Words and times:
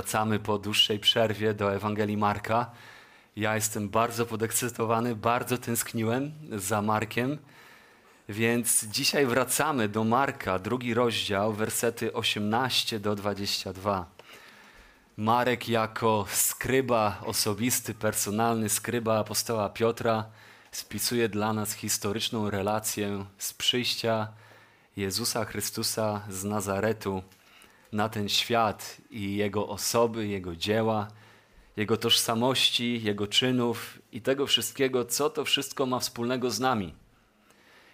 wracamy 0.00 0.38
po 0.38 0.58
dłuższej 0.58 0.98
przerwie 0.98 1.54
do 1.54 1.74
Ewangelii 1.74 2.16
Marka. 2.16 2.70
Ja 3.36 3.54
jestem 3.54 3.88
bardzo 3.88 4.26
podekscytowany, 4.26 5.16
bardzo 5.16 5.58
tęskniłem 5.58 6.32
za 6.52 6.82
Markiem, 6.82 7.38
więc 8.28 8.84
dzisiaj 8.84 9.26
wracamy 9.26 9.88
do 9.88 10.04
Marka, 10.04 10.58
drugi 10.58 10.94
rozdział, 10.94 11.52
wersety 11.52 12.12
18 12.12 13.00
do 13.00 13.14
22. 13.14 14.06
Marek 15.16 15.68
jako 15.68 16.26
skryba 16.30 17.20
osobisty, 17.24 17.94
personalny 17.94 18.68
skryba 18.68 19.18
apostoła 19.18 19.68
Piotra 19.68 20.24
spisuje 20.72 21.28
dla 21.28 21.52
nas 21.52 21.72
historyczną 21.72 22.50
relację 22.50 23.24
z 23.38 23.54
przyjścia 23.54 24.28
Jezusa 24.96 25.44
Chrystusa 25.44 26.22
z 26.30 26.44
Nazaretu 26.44 27.22
na 27.92 28.08
ten 28.08 28.28
świat 28.28 28.96
i 29.10 29.36
Jego 29.36 29.68
osoby, 29.68 30.26
Jego 30.26 30.56
dzieła, 30.56 31.08
Jego 31.76 31.96
tożsamości, 31.96 33.02
Jego 33.02 33.26
czynów 33.26 33.98
i 34.12 34.20
tego 34.20 34.46
wszystkiego, 34.46 35.04
co 35.04 35.30
to 35.30 35.44
wszystko 35.44 35.86
ma 35.86 35.98
wspólnego 35.98 36.50
z 36.50 36.60
nami. 36.60 36.94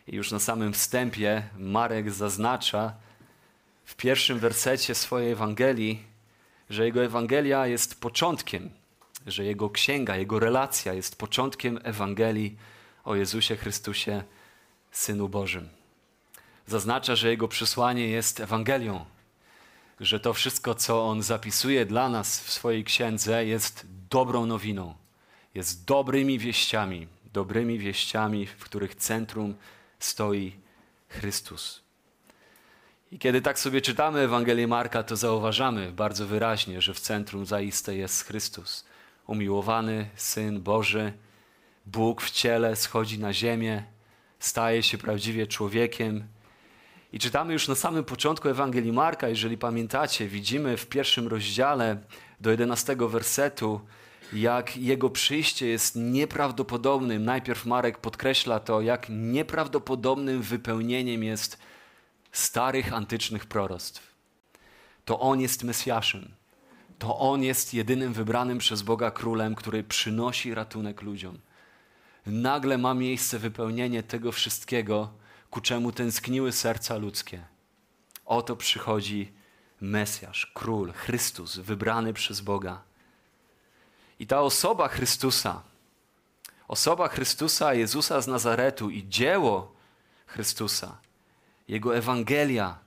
I 0.07 0.17
już 0.17 0.33
na 0.33 0.39
samym 0.39 0.73
wstępie 0.73 1.43
Marek 1.59 2.11
zaznacza 2.11 2.95
w 3.85 3.97
pierwszym 3.97 4.39
wersecie 4.39 4.95
swojej 4.95 5.33
Ewangelii, 5.33 6.03
że 6.71 6.85
jego 6.85 7.05
Ewangelia 7.05 7.67
jest 7.67 8.01
początkiem, 8.01 8.71
że 9.27 9.45
jego 9.45 9.71
księga, 9.71 10.17
jego 10.17 10.39
relacja 10.39 10.95
jest 10.95 11.19
początkiem 11.19 11.79
Ewangelii 11.83 12.57
o 13.05 13.15
Jezusie 13.15 13.57
Chrystusie, 13.57 14.23
Synu 14.91 15.29
Bożym. 15.29 15.69
Zaznacza, 16.67 17.17
że 17.17 17.31
jego 17.31 17.49
przesłanie 17.49 18.09
jest 18.09 18.41
Ewangelią, 18.41 19.05
że 20.01 20.21
to 20.21 20.35
wszystko, 20.35 20.75
co 20.75 21.07
on 21.07 21.23
zapisuje 21.23 21.87
dla 21.87 22.09
nas 22.09 22.41
w 22.41 22.51
swojej 22.53 22.85
księdze, 22.85 23.47
jest 23.47 23.87
dobrą 24.11 24.47
nowiną, 24.47 24.95
jest 25.55 25.85
dobrymi 25.85 26.39
wieściami, 26.39 27.09
dobrymi 27.33 27.79
wieściami, 27.79 28.47
w 28.47 28.65
których 28.65 28.95
centrum 28.95 29.55
stoi 29.99 30.53
Chrystus. 31.09 31.87
I 33.13 33.19
kiedy 33.19 33.43
tak 33.43 33.59
sobie 33.59 33.81
czytamy 33.81 34.21
Ewangelię 34.21 34.67
Marka, 34.67 35.03
to 35.03 35.17
zauważamy 35.17 35.93
bardzo 35.93 36.27
wyraźnie, 36.27 36.81
że 36.81 36.95
w 36.95 37.01
centrum 37.01 37.47
zaiste 37.47 37.97
jest 37.97 38.25
Chrystus. 38.25 38.85
Umiłowany 39.27 40.11
Syn 40.15 40.61
Boży, 40.61 41.13
Bóg 41.87 42.23
w 42.23 42.31
ciele 42.31 42.77
schodzi 42.77 43.19
na 43.19 43.33
ziemię, 43.33 43.85
staje 44.39 44.83
się 44.83 44.99
prawdziwie 44.99 45.47
człowiekiem, 45.47 46.29
i 47.17 47.19
czytamy 47.19 47.53
już 47.53 47.69
na 47.69 47.75
samym 47.75 48.05
początku 48.05 48.49
Ewangelii 48.49 48.93
Marka, 48.93 49.29
jeżeli 49.29 49.59
pamiętacie, 49.59 50.29
widzimy 50.29 50.77
w 50.77 50.87
pierwszym 50.87 51.29
rozdziale 51.29 51.97
do 52.41 52.51
11 52.51 52.97
wersetu, 53.01 53.81
jak 54.33 54.77
jego 54.77 55.11
przyjście 55.11 55.67
jest 55.67 55.97
nieprawdopodobnym. 55.97 57.25
Najpierw 57.25 57.67
Marek 57.67 57.99
podkreśla 57.99 58.61
to, 58.61 58.81
jak 58.81 59.07
nieprawdopodobnym 59.09 60.43
wypełnieniem 60.43 61.25
jest 61.25 61.59
starych 62.33 62.93
antycznych 62.93 63.47
proroctw. 63.47 64.15
To 65.05 65.21
on 65.21 65.41
jest 65.41 65.65
Mesjaszem. 65.65 66.29
To 66.99 67.19
on 67.19 67.43
jest 67.43 67.75
jedynym 67.75 68.13
wybranym 68.13 68.59
przez 68.59 68.83
Boga 68.83 69.11
królem, 69.11 69.55
który 69.55 69.85
przynosi 69.85 70.55
ratunek 70.55 71.03
ludziom. 71.03 71.39
Nagle 72.27 72.79
ma 72.79 72.95
miejsce 72.95 73.39
wypełnienie 73.39 74.03
tego 74.03 74.33
wszystkiego, 74.33 75.26
ku 75.57 75.61
czemu 75.61 75.93
tęskniły 75.93 76.53
serca 76.53 76.97
ludzkie. 76.97 77.45
Oto 78.27 78.57
przychodzi 78.57 79.33
Mesjasz, 79.81 80.53
Król, 80.55 80.93
Chrystus, 80.93 81.59
wybrany 81.59 82.13
przez 82.13 82.41
Boga. 82.41 82.83
I 84.19 84.27
ta 84.27 84.41
osoba 84.41 84.89
Chrystusa, 84.89 85.63
osoba 86.69 87.09
Chrystusa, 87.09 87.75
Jezusa 87.75 88.21
z 88.21 88.27
Nazaretu 88.27 88.91
i 88.91 89.09
dzieło 89.09 89.73
Chrystusa, 90.27 90.99
Jego 91.69 91.97
Ewangelia, 91.97 92.79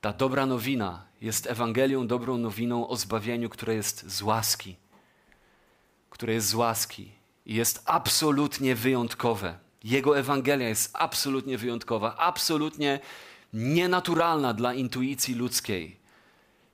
ta 0.00 0.12
dobra 0.12 0.46
nowina 0.46 1.04
jest 1.20 1.46
Ewangelią, 1.46 2.06
dobrą 2.06 2.38
nowiną 2.38 2.88
o 2.88 2.96
zbawieniu, 2.96 3.48
które 3.48 3.74
jest 3.74 4.10
z 4.10 4.22
łaski, 4.22 4.76
które 6.10 6.34
jest 6.34 6.48
z 6.48 6.54
łaski 6.54 7.12
i 7.46 7.54
jest 7.54 7.82
absolutnie 7.84 8.74
wyjątkowe. 8.74 9.67
Jego 9.84 10.18
Ewangelia 10.18 10.68
jest 10.68 10.90
absolutnie 10.92 11.58
wyjątkowa, 11.58 12.16
absolutnie 12.16 13.00
nienaturalna 13.52 14.54
dla 14.54 14.74
intuicji 14.74 15.34
ludzkiej. 15.34 15.96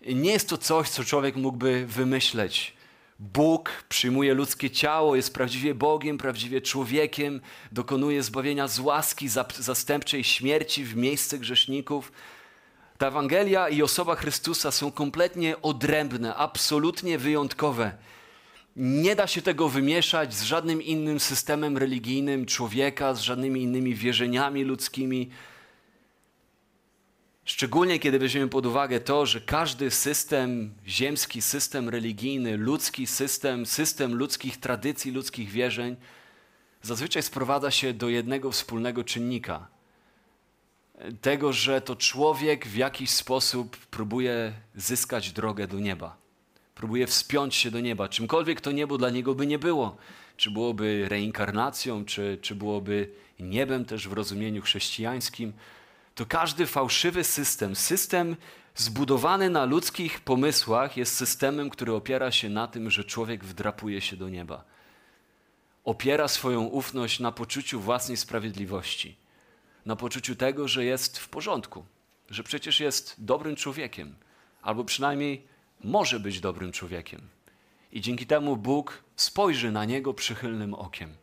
Nie 0.06 0.32
jest 0.32 0.48
to 0.48 0.58
coś, 0.58 0.88
co 0.88 1.04
człowiek 1.04 1.36
mógłby 1.36 1.86
wymyśleć. 1.86 2.74
Bóg 3.18 3.70
przyjmuje 3.88 4.34
ludzkie 4.34 4.70
ciało, 4.70 5.16
jest 5.16 5.34
prawdziwie 5.34 5.74
Bogiem, 5.74 6.18
prawdziwie 6.18 6.60
człowiekiem, 6.60 7.40
dokonuje 7.72 8.22
zbawienia 8.22 8.68
z 8.68 8.78
łaski 8.78 9.28
zastępczej 9.58 10.24
śmierci 10.24 10.84
w 10.84 10.96
miejsce 10.96 11.38
grzeszników. 11.38 12.12
Ta 12.98 13.08
Ewangelia 13.08 13.68
i 13.68 13.82
osoba 13.82 14.14
Chrystusa 14.16 14.70
są 14.70 14.92
kompletnie 14.92 15.62
odrębne, 15.62 16.34
absolutnie 16.34 17.18
wyjątkowe. 17.18 17.92
Nie 18.76 19.16
da 19.16 19.26
się 19.26 19.42
tego 19.42 19.68
wymieszać 19.68 20.34
z 20.34 20.42
żadnym 20.42 20.82
innym 20.82 21.20
systemem 21.20 21.78
religijnym 21.78 22.46
człowieka, 22.46 23.14
z 23.14 23.20
żadnymi 23.20 23.62
innymi 23.62 23.94
wierzeniami 23.94 24.64
ludzkimi. 24.64 25.30
Szczególnie 27.44 27.98
kiedy 27.98 28.18
weźmiemy 28.18 28.48
pod 28.48 28.66
uwagę 28.66 29.00
to, 29.00 29.26
że 29.26 29.40
każdy 29.40 29.90
system, 29.90 30.74
ziemski 30.86 31.42
system 31.42 31.88
religijny, 31.88 32.56
ludzki 32.56 33.06
system, 33.06 33.66
system 33.66 34.14
ludzkich 34.14 34.56
tradycji, 34.60 35.12
ludzkich 35.12 35.50
wierzeń, 35.50 35.96
zazwyczaj 36.82 37.22
sprowadza 37.22 37.70
się 37.70 37.92
do 37.92 38.08
jednego 38.08 38.50
wspólnego 38.50 39.04
czynnika. 39.04 39.66
Tego, 41.20 41.52
że 41.52 41.80
to 41.80 41.96
człowiek 41.96 42.66
w 42.66 42.76
jakiś 42.76 43.10
sposób 43.10 43.76
próbuje 43.76 44.52
zyskać 44.76 45.32
drogę 45.32 45.66
do 45.66 45.80
nieba 45.80 46.23
próbuje 46.74 47.06
wspiąć 47.06 47.54
się 47.54 47.70
do 47.70 47.80
nieba, 47.80 48.08
czymkolwiek 48.08 48.60
to 48.60 48.72
niebo 48.72 48.98
dla 48.98 49.10
niego 49.10 49.34
by 49.34 49.46
nie 49.46 49.58
było. 49.58 49.96
Czy 50.36 50.50
byłoby 50.50 51.06
reinkarnacją, 51.08 52.04
czy, 52.04 52.38
czy 52.42 52.54
byłoby 52.54 53.10
niebem 53.40 53.84
też 53.84 54.08
w 54.08 54.12
rozumieniu 54.12 54.62
chrześcijańskim. 54.62 55.52
To 56.14 56.26
każdy 56.26 56.66
fałszywy 56.66 57.24
system, 57.24 57.76
system 57.76 58.36
zbudowany 58.74 59.50
na 59.50 59.64
ludzkich 59.64 60.20
pomysłach, 60.20 60.96
jest 60.96 61.16
systemem, 61.16 61.70
który 61.70 61.92
opiera 61.92 62.30
się 62.30 62.48
na 62.48 62.66
tym, 62.66 62.90
że 62.90 63.04
człowiek 63.04 63.44
wdrapuje 63.44 64.00
się 64.00 64.16
do 64.16 64.28
nieba. 64.28 64.64
Opiera 65.84 66.28
swoją 66.28 66.64
ufność 66.64 67.20
na 67.20 67.32
poczuciu 67.32 67.80
własnej 67.80 68.16
sprawiedliwości, 68.16 69.16
na 69.86 69.96
poczuciu 69.96 70.36
tego, 70.36 70.68
że 70.68 70.84
jest 70.84 71.18
w 71.18 71.28
porządku, 71.28 71.84
że 72.30 72.42
przecież 72.42 72.80
jest 72.80 73.14
dobrym 73.18 73.56
człowiekiem, 73.56 74.16
albo 74.62 74.84
przynajmniej 74.84 75.46
może 75.84 76.20
być 76.20 76.40
dobrym 76.40 76.72
człowiekiem. 76.72 77.28
I 77.92 78.00
dzięki 78.00 78.26
temu 78.26 78.56
Bóg 78.56 79.04
spojrzy 79.16 79.72
na 79.72 79.84
niego 79.84 80.14
przychylnym 80.14 80.74
okiem. 80.74 81.14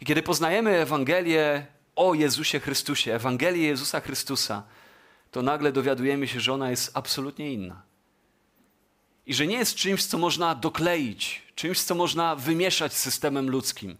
I 0.00 0.04
kiedy 0.04 0.22
poznajemy 0.22 0.70
Ewangelię 0.70 1.66
o 1.96 2.14
Jezusie 2.14 2.60
Chrystusie, 2.60 3.14
Ewangelię 3.14 3.66
Jezusa 3.66 4.00
Chrystusa, 4.00 4.62
to 5.30 5.42
nagle 5.42 5.72
dowiadujemy 5.72 6.28
się, 6.28 6.40
że 6.40 6.52
ona 6.52 6.70
jest 6.70 6.90
absolutnie 6.94 7.52
inna. 7.52 7.82
I 9.26 9.34
że 9.34 9.46
nie 9.46 9.56
jest 9.56 9.74
czymś, 9.74 10.04
co 10.04 10.18
można 10.18 10.54
dokleić, 10.54 11.42
czymś, 11.54 11.80
co 11.80 11.94
można 11.94 12.36
wymieszać 12.36 12.94
z 12.94 13.00
systemem 13.00 13.50
ludzkim. 13.50 13.96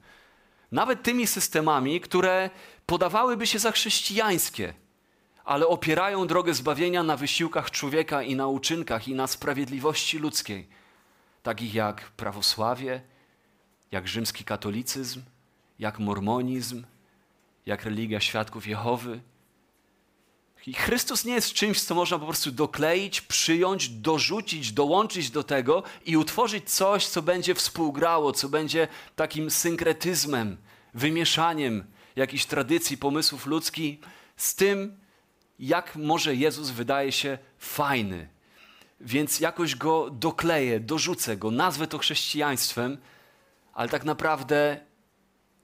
Nawet 0.72 1.02
tymi 1.02 1.26
systemami, 1.26 2.00
które 2.00 2.50
podawałyby 2.86 3.46
się 3.46 3.58
za 3.58 3.72
chrześcijańskie 3.72 4.74
ale 5.44 5.66
opierają 5.66 6.26
drogę 6.26 6.54
zbawienia 6.54 7.02
na 7.02 7.16
wysiłkach 7.16 7.70
człowieka 7.70 8.22
i 8.22 8.36
na 8.36 8.46
uczynkach 8.46 9.08
i 9.08 9.14
na 9.14 9.26
sprawiedliwości 9.26 10.18
ludzkiej, 10.18 10.68
takich 11.42 11.74
jak 11.74 12.10
prawosławie, 12.10 13.02
jak 13.90 14.08
rzymski 14.08 14.44
katolicyzm, 14.44 15.22
jak 15.78 15.98
mormonizm, 15.98 16.84
jak 17.66 17.84
religia 17.84 18.20
świadków 18.20 18.66
Jehowy. 18.66 19.20
I 20.66 20.74
Chrystus 20.74 21.24
nie 21.24 21.34
jest 21.34 21.52
czymś, 21.52 21.82
co 21.82 21.94
można 21.94 22.18
po 22.18 22.26
prostu 22.26 22.50
dokleić, 22.50 23.20
przyjąć, 23.20 23.88
dorzucić, 23.88 24.72
dołączyć 24.72 25.30
do 25.30 25.42
tego 25.42 25.82
i 26.06 26.16
utworzyć 26.16 26.70
coś, 26.70 27.06
co 27.06 27.22
będzie 27.22 27.54
współgrało, 27.54 28.32
co 28.32 28.48
będzie 28.48 28.88
takim 29.16 29.50
synkretyzmem, 29.50 30.56
wymieszaniem 30.94 31.84
jakichś 32.16 32.44
tradycji, 32.44 32.98
pomysłów 32.98 33.46
ludzkich 33.46 33.98
z 34.36 34.54
tym, 34.54 35.03
jak 35.58 35.96
może 35.96 36.34
Jezus 36.34 36.70
wydaje 36.70 37.12
się 37.12 37.38
fajny. 37.58 38.28
Więc 39.00 39.40
jakoś 39.40 39.76
go 39.76 40.10
dokleję, 40.10 40.80
dorzucę 40.80 41.36
go, 41.36 41.50
nazwę 41.50 41.86
to 41.86 41.98
chrześcijaństwem, 41.98 42.98
ale 43.74 43.88
tak 43.88 44.04
naprawdę 44.04 44.80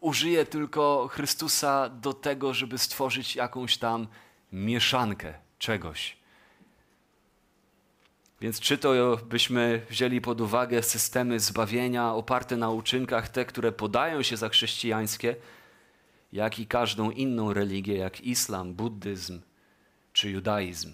użyję 0.00 0.46
tylko 0.46 1.08
Chrystusa 1.12 1.88
do 1.88 2.12
tego, 2.12 2.54
żeby 2.54 2.78
stworzyć 2.78 3.36
jakąś 3.36 3.78
tam 3.78 4.06
mieszankę 4.52 5.34
czegoś. 5.58 6.16
Więc 8.40 8.60
czy 8.60 8.78
to 8.78 9.16
byśmy 9.16 9.86
wzięli 9.90 10.20
pod 10.20 10.40
uwagę 10.40 10.82
systemy 10.82 11.40
zbawienia 11.40 12.14
oparte 12.14 12.56
na 12.56 12.70
uczynkach, 12.70 13.28
te, 13.28 13.44
które 13.44 13.72
podają 13.72 14.22
się 14.22 14.36
za 14.36 14.48
chrześcijańskie, 14.48 15.36
jak 16.32 16.58
i 16.58 16.66
każdą 16.66 17.10
inną 17.10 17.52
religię, 17.52 17.96
jak 17.96 18.20
islam, 18.20 18.74
buddyzm 18.74 19.40
czy 20.12 20.30
judaizm. 20.30 20.92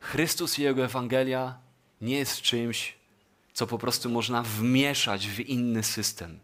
Chrystus 0.00 0.58
i 0.58 0.62
Jego 0.62 0.84
Ewangelia 0.84 1.58
nie 2.00 2.18
jest 2.18 2.42
czymś, 2.42 2.94
co 3.52 3.66
po 3.66 3.78
prostu 3.78 4.10
można 4.10 4.42
wmieszać 4.42 5.28
w 5.28 5.40
inny 5.40 5.82
system. 5.82 6.38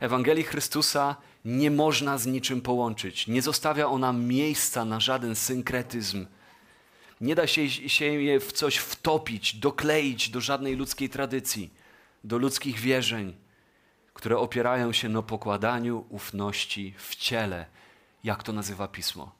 Ewangelii 0.00 0.44
Chrystusa 0.44 1.16
nie 1.44 1.70
można 1.70 2.18
z 2.18 2.26
niczym 2.26 2.60
połączyć. 2.60 3.26
Nie 3.26 3.42
zostawia 3.42 3.86
ona 3.86 4.12
miejsca 4.12 4.84
na 4.84 5.00
żaden 5.00 5.34
synkretyzm. 5.34 6.26
Nie 7.20 7.34
da 7.34 7.46
się, 7.46 7.70
się 7.70 8.04
je 8.04 8.40
w 8.40 8.52
coś 8.52 8.76
wtopić, 8.76 9.54
dokleić 9.54 10.28
do 10.28 10.40
żadnej 10.40 10.76
ludzkiej 10.76 11.08
tradycji, 11.08 11.70
do 12.24 12.38
ludzkich 12.38 12.78
wierzeń, 12.78 13.34
które 14.14 14.38
opierają 14.38 14.92
się 14.92 15.08
na 15.08 15.22
pokładaniu 15.22 16.04
ufności 16.08 16.94
w 16.98 17.16
ciele, 17.16 17.66
jak 18.24 18.42
to 18.42 18.52
nazywa 18.52 18.88
pismo, 18.88 19.32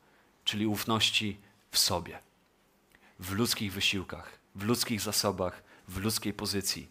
czyli 0.52 0.66
ufności 0.66 1.36
w 1.70 1.78
sobie, 1.78 2.18
w 3.18 3.32
ludzkich 3.32 3.72
wysiłkach, 3.72 4.38
w 4.54 4.64
ludzkich 4.64 5.00
zasobach, 5.00 5.62
w 5.88 5.96
ludzkiej 5.96 6.32
pozycji. 6.32 6.88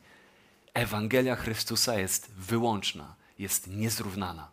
Ewangelia 0.73 1.35
Chrystusa 1.35 1.99
jest 1.99 2.31
wyłączna, 2.31 3.15
jest 3.39 3.67
niezrównana. 3.67 4.47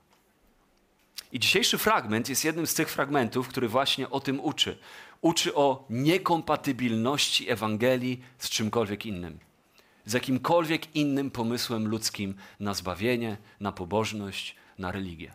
I 1.33 1.41
dzisiejszy 1.41 1.79
fragment 1.79 2.29
jest 2.29 2.45
jednym 2.45 2.67
z 2.67 2.75
tych 2.75 2.91
fragmentów, 2.91 3.49
który 3.49 3.69
właśnie 3.69 4.11
o 4.11 4.21
tym 4.21 4.41
uczy. 4.41 4.79
Uczy 5.21 5.55
o 5.55 5.87
niekompatybilności 5.91 7.51
Ewangelii 7.51 8.23
z 8.39 8.49
czymkolwiek 8.49 9.07
innym. 9.07 9.39
Z 10.05 10.13
jakimkolwiek 10.13 10.97
innym 10.97 11.31
pomysłem 11.31 11.89
ludzkim 11.89 12.35
na 12.61 12.75
zbawienie, 12.75 13.37
na 13.61 13.73
pobożność, 13.73 14.57
na 14.79 14.93
religię. 14.93 15.35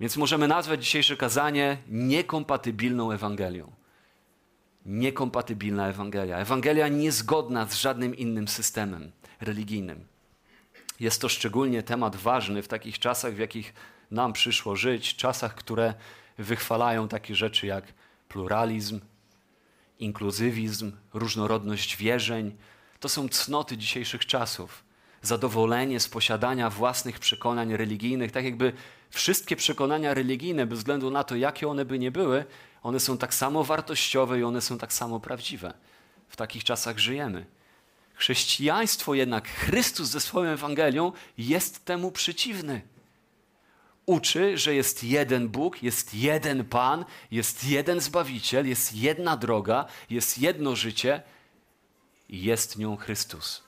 Więc 0.00 0.16
możemy 0.16 0.48
nazwać 0.48 0.84
dzisiejsze 0.84 1.16
kazanie 1.16 1.78
niekompatybilną 1.88 3.12
Ewangelią. 3.12 3.72
Niekompatybilna 4.86 5.88
Ewangelia. 5.88 6.38
Ewangelia 6.38 6.88
niezgodna 6.88 7.66
z 7.66 7.74
żadnym 7.74 8.16
innym 8.16 8.48
systemem 8.48 9.12
religijnym. 9.40 10.06
Jest 11.00 11.20
to 11.20 11.28
szczególnie 11.28 11.82
temat 11.82 12.16
ważny 12.16 12.62
w 12.62 12.68
takich 12.68 12.98
czasach, 12.98 13.34
w 13.34 13.38
jakich 13.38 13.74
nam 14.10 14.32
przyszło 14.32 14.76
żyć, 14.76 15.16
czasach, 15.16 15.54
które 15.54 15.94
wychwalają 16.38 17.08
takie 17.08 17.34
rzeczy 17.34 17.66
jak 17.66 17.84
pluralizm, 18.28 19.00
inkluzywizm, 19.98 20.92
różnorodność 21.14 21.96
wierzeń. 21.96 22.56
To 23.00 23.08
są 23.08 23.28
cnoty 23.28 23.76
dzisiejszych 23.76 24.26
czasów. 24.26 24.85
Zadowolenie 25.22 26.00
z 26.00 26.08
posiadania 26.08 26.70
własnych 26.70 27.18
przekonań 27.18 27.76
religijnych, 27.76 28.32
tak 28.32 28.44
jakby 28.44 28.72
wszystkie 29.10 29.56
przekonania 29.56 30.14
religijne, 30.14 30.66
bez 30.66 30.78
względu 30.78 31.10
na 31.10 31.24
to, 31.24 31.36
jakie 31.36 31.68
one 31.68 31.84
by 31.84 31.98
nie 31.98 32.10
były, 32.10 32.44
one 32.82 33.00
są 33.00 33.18
tak 33.18 33.34
samo 33.34 33.64
wartościowe 33.64 34.38
i 34.38 34.44
one 34.44 34.60
są 34.60 34.78
tak 34.78 34.92
samo 34.92 35.20
prawdziwe. 35.20 35.74
W 36.28 36.36
takich 36.36 36.64
czasach 36.64 36.98
żyjemy. 36.98 37.46
Chrześcijaństwo 38.14 39.14
jednak, 39.14 39.48
Chrystus 39.48 40.08
ze 40.08 40.20
swoją 40.20 40.50
Ewangelią 40.50 41.12
jest 41.38 41.84
temu 41.84 42.12
przeciwny. 42.12 42.82
Uczy, 44.06 44.58
że 44.58 44.74
jest 44.74 45.04
jeden 45.04 45.48
Bóg, 45.48 45.82
jest 45.82 46.14
jeden 46.14 46.64
Pan, 46.64 47.04
jest 47.30 47.64
jeden 47.64 48.00
Zbawiciel, 48.00 48.68
jest 48.68 48.94
jedna 48.94 49.36
droga, 49.36 49.86
jest 50.10 50.38
jedno 50.38 50.76
życie 50.76 51.22
i 52.28 52.42
jest 52.42 52.78
nią 52.78 52.96
Chrystus. 52.96 53.65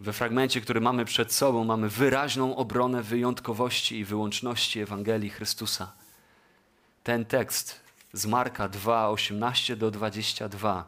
We 0.00 0.12
fragmencie, 0.12 0.60
który 0.60 0.80
mamy 0.80 1.04
przed 1.04 1.32
sobą, 1.32 1.64
mamy 1.64 1.88
wyraźną 1.88 2.56
obronę 2.56 3.02
wyjątkowości 3.02 3.98
i 3.98 4.04
wyłączności 4.04 4.80
Ewangelii 4.80 5.30
Chrystusa. 5.30 5.92
Ten 7.04 7.24
tekst 7.24 7.80
z 8.12 8.26
Marka 8.26 8.68
2, 8.68 9.08
18 9.08 9.76
do 9.76 9.90
22 9.90 10.84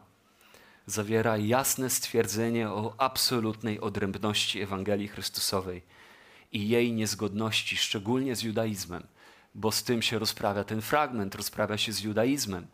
zawiera 0.85 1.37
jasne 1.37 1.89
stwierdzenie 1.89 2.69
o 2.69 2.93
absolutnej 2.97 3.79
odrębności 3.79 4.61
Ewangelii 4.61 5.07
Chrystusowej 5.07 5.81
i 6.51 6.69
jej 6.69 6.93
niezgodności, 6.93 7.77
szczególnie 7.77 8.35
z 8.35 8.41
judaizmem, 8.41 9.03
bo 9.55 9.71
z 9.71 9.83
tym 9.83 10.01
się 10.01 10.19
rozprawia 10.19 10.63
ten 10.63 10.81
fragment, 10.81 11.35
rozprawia 11.35 11.77
się 11.77 11.91
z 11.91 12.01
judaizmem. 12.01 12.67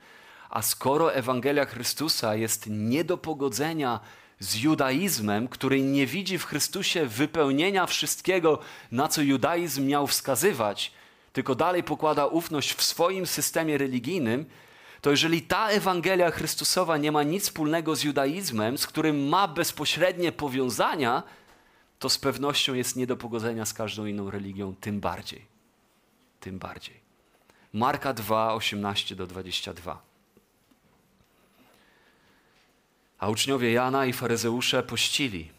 A 0.50 0.62
skoro 0.62 1.14
Ewangelia 1.14 1.66
Chrystusa 1.66 2.36
jest 2.36 2.68
nie 2.70 3.04
do 3.04 3.18
pogodzenia 3.18 4.00
z 4.40 4.56
judaizmem, 4.56 5.48
który 5.48 5.82
nie 5.82 6.06
widzi 6.06 6.38
w 6.38 6.46
Chrystusie 6.46 7.06
wypełnienia 7.06 7.86
wszystkiego, 7.86 8.60
na 8.92 9.08
co 9.08 9.22
judaizm 9.22 9.88
miał 9.88 10.08
wskazywać, 10.08 10.92
tylko 11.34 11.56
dalej 11.56 11.84
pokłada 11.84 12.26
ufność 12.26 12.74
w 12.74 12.84
swoim 12.84 13.28
systemie 13.28 13.78
religijnym, 13.78 14.46
to 15.02 15.12
jeżeli 15.12 15.42
ta 15.42 15.70
Ewangelia 15.70 16.32
Chrystusowa 16.32 16.98
nie 16.98 17.12
ma 17.12 17.24
nic 17.24 17.44
wspólnego 17.44 17.96
z 17.96 18.04
judaizmem, 18.04 18.78
z 18.78 18.88
którym 18.88 19.28
ma 19.28 19.48
bezpośrednie 19.48 20.32
powiązania, 20.32 21.24
to 22.00 22.10
z 22.10 22.18
pewnością 22.18 22.74
jest 22.74 22.96
nie 22.96 23.08
do 23.08 23.18
pogodzenia 23.18 23.66
z 23.66 23.74
każdą 23.74 24.06
inną 24.06 24.32
religią, 24.32 24.76
tym 24.76 25.00
bardziej. 25.00 25.46
Tym 26.40 26.60
bardziej. 26.60 27.00
Marka 27.74 28.14
2, 28.14 28.54
18 28.54 29.16
do 29.16 29.28
22. 29.28 30.09
A 33.20 33.30
uczniowie 33.30 33.72
Jana 33.72 34.06
i 34.06 34.14
faryzeusze 34.14 34.84
pościli. 34.84 35.52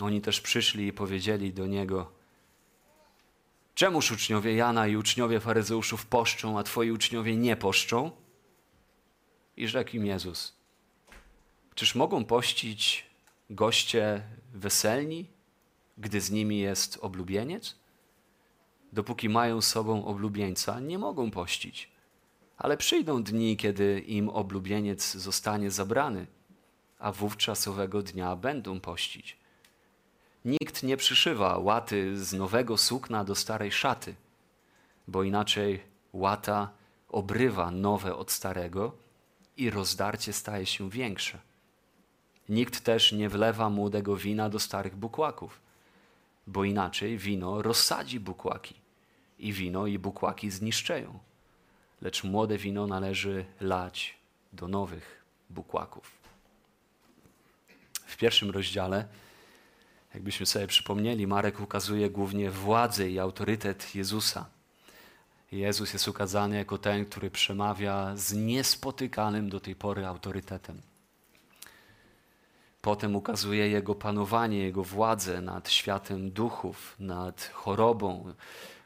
Oni 0.00 0.20
też 0.20 0.40
przyszli 0.40 0.86
i 0.86 0.92
powiedzieli 0.92 1.52
do 1.52 1.66
niego: 1.66 2.10
Czemuż 3.74 4.12
uczniowie 4.12 4.54
Jana 4.54 4.86
i 4.86 4.96
uczniowie 4.96 5.40
faryzeuszów 5.40 6.06
poszczą, 6.06 6.58
a 6.58 6.62
twoi 6.62 6.90
uczniowie 6.90 7.36
nie 7.36 7.56
poszczą? 7.56 8.10
I 9.56 9.68
rzekł 9.68 9.96
im 9.96 10.06
Jezus: 10.06 10.56
Czyż 11.74 11.94
mogą 11.94 12.24
pościć 12.24 13.06
goście 13.50 14.22
weselni, 14.54 15.26
gdy 15.98 16.20
z 16.20 16.30
nimi 16.30 16.58
jest 16.58 16.98
oblubieniec? 17.02 17.76
Dopóki 18.92 19.28
mają 19.28 19.60
sobą 19.60 20.04
oblubieńca, 20.04 20.80
nie 20.80 20.98
mogą 20.98 21.30
pościć. 21.30 21.90
Ale 22.56 22.76
przyjdą 22.76 23.22
dni, 23.22 23.56
kiedy 23.56 24.00
im 24.00 24.28
oblubieniec 24.28 25.14
zostanie 25.14 25.70
zabrany, 25.70 26.26
a 26.98 27.12
wówczas 27.12 27.68
owego 27.68 28.02
dnia 28.02 28.36
będą 28.36 28.80
pościć. 28.80 29.36
Nikt 30.44 30.82
nie 30.82 30.96
przyszywa 30.96 31.58
łaty 31.58 32.24
z 32.24 32.32
nowego 32.32 32.76
sukna 32.76 33.24
do 33.24 33.34
starej 33.34 33.72
szaty, 33.72 34.14
bo 35.08 35.22
inaczej 35.22 35.82
łata 36.12 36.70
obrywa 37.08 37.70
nowe 37.70 38.16
od 38.16 38.30
starego 38.30 38.92
i 39.56 39.70
rozdarcie 39.70 40.32
staje 40.32 40.66
się 40.66 40.90
większe. 40.90 41.38
Nikt 42.48 42.80
też 42.80 43.12
nie 43.12 43.28
wlewa 43.28 43.70
młodego 43.70 44.16
wina 44.16 44.48
do 44.48 44.58
starych 44.58 44.96
bukłaków, 44.96 45.60
bo 46.46 46.64
inaczej 46.64 47.18
wino 47.18 47.62
rozsadzi 47.62 48.20
bukłaki 48.20 48.74
i 49.38 49.52
wino 49.52 49.86
i 49.86 49.98
bukłaki 49.98 50.50
zniszczeją. 50.50 51.18
Lecz 52.00 52.24
młode 52.24 52.58
wino 52.58 52.86
należy 52.86 53.44
lać 53.60 54.14
do 54.52 54.68
nowych 54.68 55.24
bukłaków. 55.50 56.17
W 58.08 58.16
pierwszym 58.16 58.50
rozdziale, 58.50 59.04
jakbyśmy 60.14 60.46
sobie 60.46 60.66
przypomnieli, 60.66 61.26
Marek 61.26 61.60
ukazuje 61.60 62.10
głównie 62.10 62.50
władzę 62.50 63.10
i 63.10 63.18
autorytet 63.18 63.94
Jezusa 63.94 64.46
Jezus 65.52 65.92
jest 65.92 66.08
ukazany 66.08 66.56
jako 66.56 66.78
ten, 66.78 67.04
który 67.04 67.30
przemawia 67.30 68.16
z 68.16 68.32
niespotykanym 68.32 69.48
do 69.48 69.60
tej 69.60 69.74
pory 69.74 70.06
autorytetem. 70.06 70.80
Potem 72.82 73.16
ukazuje 73.16 73.68
Jego 73.68 73.94
panowanie, 73.94 74.58
Jego 74.58 74.84
władzę 74.84 75.40
nad 75.40 75.70
światem 75.70 76.30
duchów, 76.30 76.96
nad 76.98 77.50
chorobą. 77.54 78.34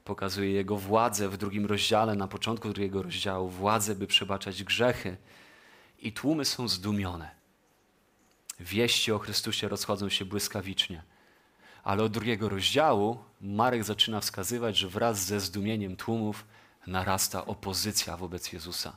Pokazuje 0.05 0.51
Jego 0.51 0.77
władzę 0.77 1.29
w 1.29 1.37
drugim 1.37 1.67
rozdziale, 1.67 2.15
na 2.15 2.29
początku 2.29 2.69
drugiego 2.69 3.03
rozdziału, 3.03 3.49
władzę, 3.49 3.95
by 3.95 4.07
przebaczać 4.07 4.65
grzechy. 4.65 5.17
I 5.99 6.13
tłumy 6.13 6.45
są 6.45 6.69
zdumione. 6.69 7.42
Wieści 8.63 9.13
o 9.13 9.19
Chrystusie 9.19 9.69
rozchodzą 9.69 10.09
się 10.09 10.25
błyskawicznie. 10.25 11.03
Ale 11.85 12.03
od 12.03 12.13
drugiego 12.13 12.49
rozdziału 12.49 13.19
Marek 13.41 13.85
zaczyna 13.85 14.21
wskazywać, 14.21 14.77
że 14.77 14.89
wraz 14.89 15.25
ze 15.25 15.41
zdumieniem 15.41 15.97
tłumów 15.97 16.45
narasta 16.87 17.47
opozycja 17.47 18.17
wobec 18.17 18.53
Jezusa. 18.53 18.97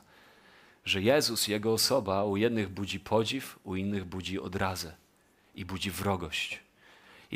Że 0.84 1.02
Jezus, 1.02 1.48
Jego 1.48 1.72
osoba 1.72 2.24
u 2.24 2.36
jednych 2.36 2.68
budzi 2.68 3.00
podziw, 3.00 3.58
u 3.64 3.76
innych 3.76 4.04
budzi 4.04 4.40
odrazę 4.40 4.96
i 5.54 5.64
budzi 5.64 5.90
wrogość. 5.90 6.65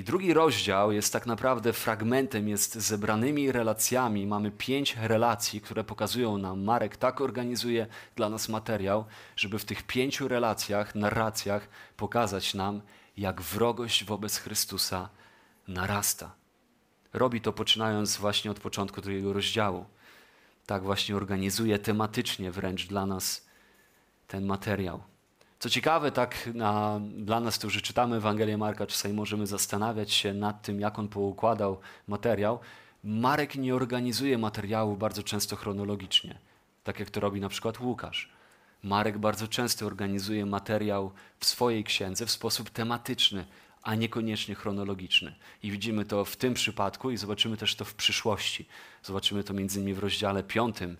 I 0.01 0.05
drugi 0.05 0.35
rozdział 0.35 0.93
jest 0.93 1.13
tak 1.13 1.27
naprawdę 1.27 1.73
fragmentem, 1.73 2.49
jest 2.49 2.75
zebranymi 2.75 3.53
relacjami. 3.53 4.27
Mamy 4.27 4.51
pięć 4.51 4.97
relacji, 4.97 5.61
które 5.61 5.85
pokazują 5.85 6.39
nam, 6.39 6.65
Marek 6.65 6.97
tak 6.97 7.21
organizuje 7.21 7.87
dla 8.17 8.29
nas 8.29 8.49
materiał, 8.49 9.05
żeby 9.37 9.59
w 9.59 9.65
tych 9.65 9.83
pięciu 9.83 10.29
relacjach, 10.29 10.95
narracjach 10.95 11.69
pokazać 11.97 12.55
nam, 12.55 12.81
jak 13.17 13.43
wrogość 13.43 14.05
wobec 14.05 14.37
Chrystusa 14.37 15.09
narasta. 15.69 16.35
Robi 17.13 17.41
to 17.41 17.53
poczynając 17.53 18.17
właśnie 18.17 18.51
od 18.51 18.61
początku 18.61 19.01
drugiego 19.01 19.33
rozdziału. 19.33 19.85
Tak 20.67 20.83
właśnie 20.83 21.17
organizuje 21.17 21.79
tematycznie 21.79 22.51
wręcz 22.51 22.87
dla 22.87 23.07
nas 23.07 23.47
ten 24.29 24.47
materiał. 24.47 25.10
Co 25.61 25.71
ciekawe, 25.71 26.13
tak 26.13 26.51
na, 26.55 27.01
dla 27.17 27.41
nas, 27.41 27.59
którzy 27.59 27.81
czytamy 27.81 28.17
Ewangelię 28.17 28.59
Marka, 28.59 28.87
czasami 28.87 29.15
możemy 29.15 29.47
zastanawiać 29.47 30.13
się 30.13 30.35
nad 30.35 30.63
tym, 30.63 30.81
jak 30.81 30.99
on 30.99 31.09
poukładał 31.09 31.81
materiał. 32.09 32.59
Marek 33.05 33.55
nie 33.55 33.75
organizuje 33.75 34.39
materiału 34.39 34.97
bardzo 34.97 35.23
często 35.23 35.57
chronologicznie, 35.57 36.39
tak 36.85 37.01
jak 37.01 37.11
to 37.11 37.21
robi 37.21 37.41
na 37.41 37.49
przykład 37.49 37.81
Łukasz. 37.81 38.33
Marek 38.83 39.19
bardzo 39.19 39.49
często 39.49 39.87
organizuje 39.87 40.47
materiał 40.47 41.13
w 41.39 41.47
swojej 41.47 41.85
księdze 41.85 42.27
w 42.27 42.31
sposób 42.31 42.71
tematyczny, 42.71 43.45
a 43.83 43.95
niekoniecznie 43.95 44.55
chronologiczny. 44.55 45.35
I 45.63 45.71
widzimy 45.71 46.05
to 46.05 46.25
w 46.25 46.37
tym 46.37 46.55
przypadku 46.55 47.11
i 47.11 47.17
zobaczymy 47.17 47.57
też 47.57 47.75
to 47.75 47.85
w 47.85 47.95
przyszłości. 47.95 48.69
Zobaczymy 49.03 49.45
to 49.45 49.55
między 49.55 49.79
innymi 49.79 49.95
w 49.95 49.99
rozdziale 49.99 50.43
piątym, 50.43 50.97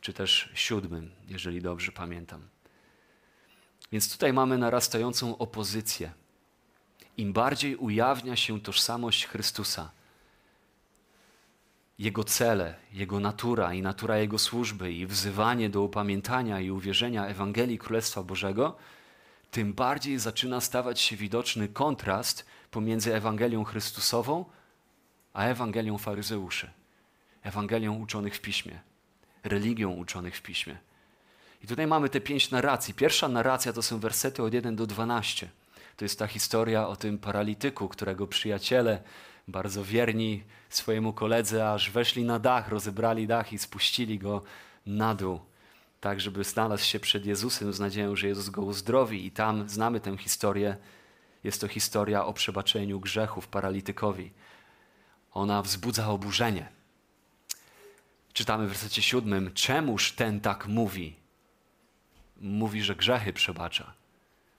czy 0.00 0.12
też 0.12 0.50
siódmym, 0.54 1.10
jeżeli 1.28 1.62
dobrze 1.62 1.92
pamiętam. 1.92 2.59
Więc 3.92 4.12
tutaj 4.12 4.32
mamy 4.32 4.58
narastającą 4.58 5.38
opozycję. 5.38 6.12
Im 7.16 7.32
bardziej 7.32 7.76
ujawnia 7.76 8.36
się 8.36 8.60
tożsamość 8.60 9.26
Chrystusa, 9.26 9.90
Jego 11.98 12.24
cele, 12.24 12.74
Jego 12.92 13.20
natura 13.20 13.74
i 13.74 13.82
natura 13.82 14.18
Jego 14.18 14.38
służby 14.38 14.92
i 14.92 15.06
wzywanie 15.06 15.70
do 15.70 15.82
upamiętania 15.82 16.60
i 16.60 16.70
uwierzenia 16.70 17.26
Ewangelii 17.26 17.78
Królestwa 17.78 18.22
Bożego, 18.22 18.76
tym 19.50 19.72
bardziej 19.72 20.18
zaczyna 20.18 20.60
stawać 20.60 21.00
się 21.00 21.16
widoczny 21.16 21.68
kontrast 21.68 22.46
pomiędzy 22.70 23.14
Ewangelią 23.14 23.64
Chrystusową 23.64 24.44
a 25.32 25.44
Ewangelią 25.44 25.98
faryzeuszy, 25.98 26.70
Ewangelią 27.42 27.98
uczonych 27.98 28.36
w 28.36 28.40
Piśmie, 28.40 28.80
religią 29.44 29.90
uczonych 29.90 30.36
w 30.36 30.42
Piśmie. 30.42 30.78
I 31.62 31.66
tutaj 31.66 31.86
mamy 31.86 32.08
te 32.08 32.20
pięć 32.20 32.50
narracji. 32.50 32.94
Pierwsza 32.94 33.28
narracja 33.28 33.72
to 33.72 33.82
są 33.82 33.98
wersety 33.98 34.42
od 34.42 34.54
1 34.54 34.76
do 34.76 34.86
12. 34.86 35.48
To 35.96 36.04
jest 36.04 36.18
ta 36.18 36.26
historia 36.26 36.88
o 36.88 36.96
tym 36.96 37.18
paralityku, 37.18 37.88
którego 37.88 38.26
przyjaciele, 38.26 39.02
bardzo 39.48 39.84
wierni 39.84 40.44
swojemu 40.68 41.12
koledze, 41.12 41.72
aż 41.72 41.90
weszli 41.90 42.24
na 42.24 42.38
dach, 42.38 42.68
rozebrali 42.68 43.26
dach 43.26 43.52
i 43.52 43.58
spuścili 43.58 44.18
go 44.18 44.42
na 44.86 45.14
dół, 45.14 45.40
tak 46.00 46.20
żeby 46.20 46.44
znalazł 46.44 46.84
się 46.84 47.00
przed 47.00 47.26
Jezusem 47.26 47.72
z 47.72 47.80
nadzieją, 47.80 48.16
że 48.16 48.28
Jezus 48.28 48.48
go 48.48 48.62
uzdrowi. 48.62 49.26
I 49.26 49.30
tam 49.30 49.68
znamy 49.68 50.00
tę 50.00 50.16
historię. 50.16 50.76
Jest 51.44 51.60
to 51.60 51.68
historia 51.68 52.24
o 52.24 52.32
przebaczeniu 52.32 53.00
grzechów 53.00 53.48
paralitykowi. 53.48 54.32
Ona 55.32 55.62
wzbudza 55.62 56.08
oburzenie. 56.08 56.68
Czytamy 58.32 58.66
w 58.66 58.68
wersecie 58.68 59.02
siódmym, 59.02 59.50
czemuż 59.54 60.12
ten 60.12 60.40
tak 60.40 60.66
mówi? 60.66 61.16
Mówi, 62.40 62.82
że 62.82 62.96
grzechy 62.96 63.32
przebacza. 63.32 63.92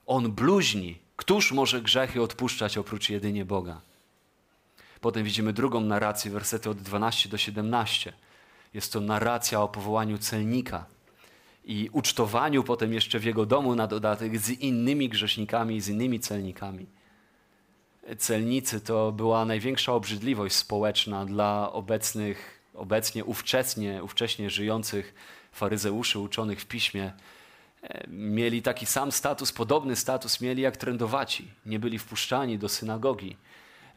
On 0.05 0.31
bluźni. 0.31 0.97
Któż 1.15 1.51
może 1.51 1.81
grzechy 1.81 2.21
odpuszczać 2.21 2.77
oprócz 2.77 3.09
jedynie 3.09 3.45
Boga? 3.45 3.81
Potem 5.01 5.23
widzimy 5.23 5.53
drugą 5.53 5.81
narrację, 5.81 6.31
wersety 6.31 6.69
od 6.69 6.81
12 6.81 7.29
do 7.29 7.38
17. 7.38 8.13
Jest 8.73 8.93
to 8.93 9.00
narracja 9.01 9.61
o 9.61 9.67
powołaniu 9.67 10.17
celnika 10.17 10.85
i 11.65 11.89
ucztowaniu 11.91 12.63
potem 12.63 12.93
jeszcze 12.93 13.19
w 13.19 13.23
jego 13.23 13.45
domu 13.45 13.75
na 13.75 13.88
dodatek 13.88 14.39
z 14.39 14.50
innymi 14.50 15.09
grzesznikami, 15.09 15.81
z 15.81 15.88
innymi 15.89 16.19
celnikami. 16.19 16.85
Celnicy 18.17 18.81
to 18.81 19.11
była 19.11 19.45
największa 19.45 19.93
obrzydliwość 19.93 20.55
społeczna 20.55 21.25
dla 21.25 21.73
obecnych, 21.73 22.61
obecnie 22.73 23.25
ówczesnie, 23.25 24.03
ówcześnie 24.03 24.50
żyjących 24.50 25.13
faryzeuszy 25.51 26.19
uczonych 26.19 26.61
w 26.61 26.65
piśmie 26.65 27.11
mieli 28.07 28.61
taki 28.61 28.85
sam 28.85 29.11
status, 29.11 29.51
podobny 29.51 29.95
status 29.95 30.41
mieli 30.41 30.61
jak 30.61 30.77
trendowaci. 30.77 31.51
Nie 31.65 31.79
byli 31.79 32.00
wpuszczani 32.00 32.57
do 32.57 32.69
synagogi. 32.69 33.38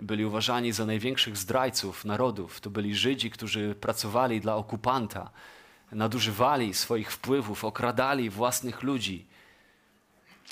Byli 0.01 0.25
uważani 0.25 0.73
za 0.73 0.87
największych 0.87 1.37
zdrajców 1.37 2.05
narodów. 2.05 2.61
To 2.61 2.71
byli 2.71 2.95
Żydzi, 2.95 3.31
którzy 3.31 3.75
pracowali 3.75 4.41
dla 4.41 4.57
okupanta, 4.57 5.31
nadużywali 5.93 6.75
swoich 6.75 7.13
wpływów, 7.13 7.65
okradali 7.65 8.31
własnych 8.31 8.83
ludzi. 8.83 9.27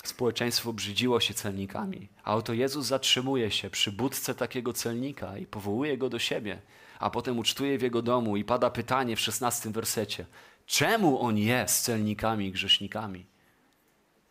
Społeczeństwo 0.04 0.72
brzydziło 0.72 1.20
się 1.20 1.34
celnikami, 1.34 2.08
a 2.24 2.34
oto 2.34 2.52
Jezus 2.52 2.86
zatrzymuje 2.86 3.50
się 3.50 3.70
przy 3.70 3.92
budce 3.92 4.34
takiego 4.34 4.72
celnika 4.72 5.38
i 5.38 5.46
powołuje 5.46 5.98
go 5.98 6.08
do 6.08 6.18
siebie, 6.18 6.58
a 6.98 7.10
potem 7.10 7.38
ucztuje 7.38 7.78
w 7.78 7.82
jego 7.82 8.02
domu 8.02 8.36
i 8.36 8.44
pada 8.44 8.70
pytanie 8.70 9.16
w 9.16 9.20
szesnastym 9.20 9.72
wersecie: 9.72 10.26
Czemu 10.72 11.22
on 11.22 11.38
jest 11.38 11.84
celnikami 11.84 12.46
i 12.46 12.52
grzesznikami? 12.52 13.26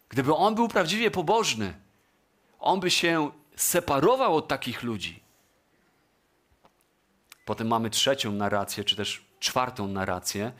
Gdyby 0.09 0.35
on 0.35 0.55
był 0.55 0.67
prawdziwie 0.67 1.11
pobożny, 1.11 1.73
on 2.59 2.79
by 2.79 2.91
się 2.91 3.31
separował 3.55 4.35
od 4.35 4.47
takich 4.47 4.83
ludzi. 4.83 5.23
Potem 7.45 7.67
mamy 7.67 7.89
trzecią 7.89 8.31
narrację, 8.31 8.83
czy 8.83 8.95
też 8.95 9.25
czwartą 9.39 9.87
narrację. 9.87 10.51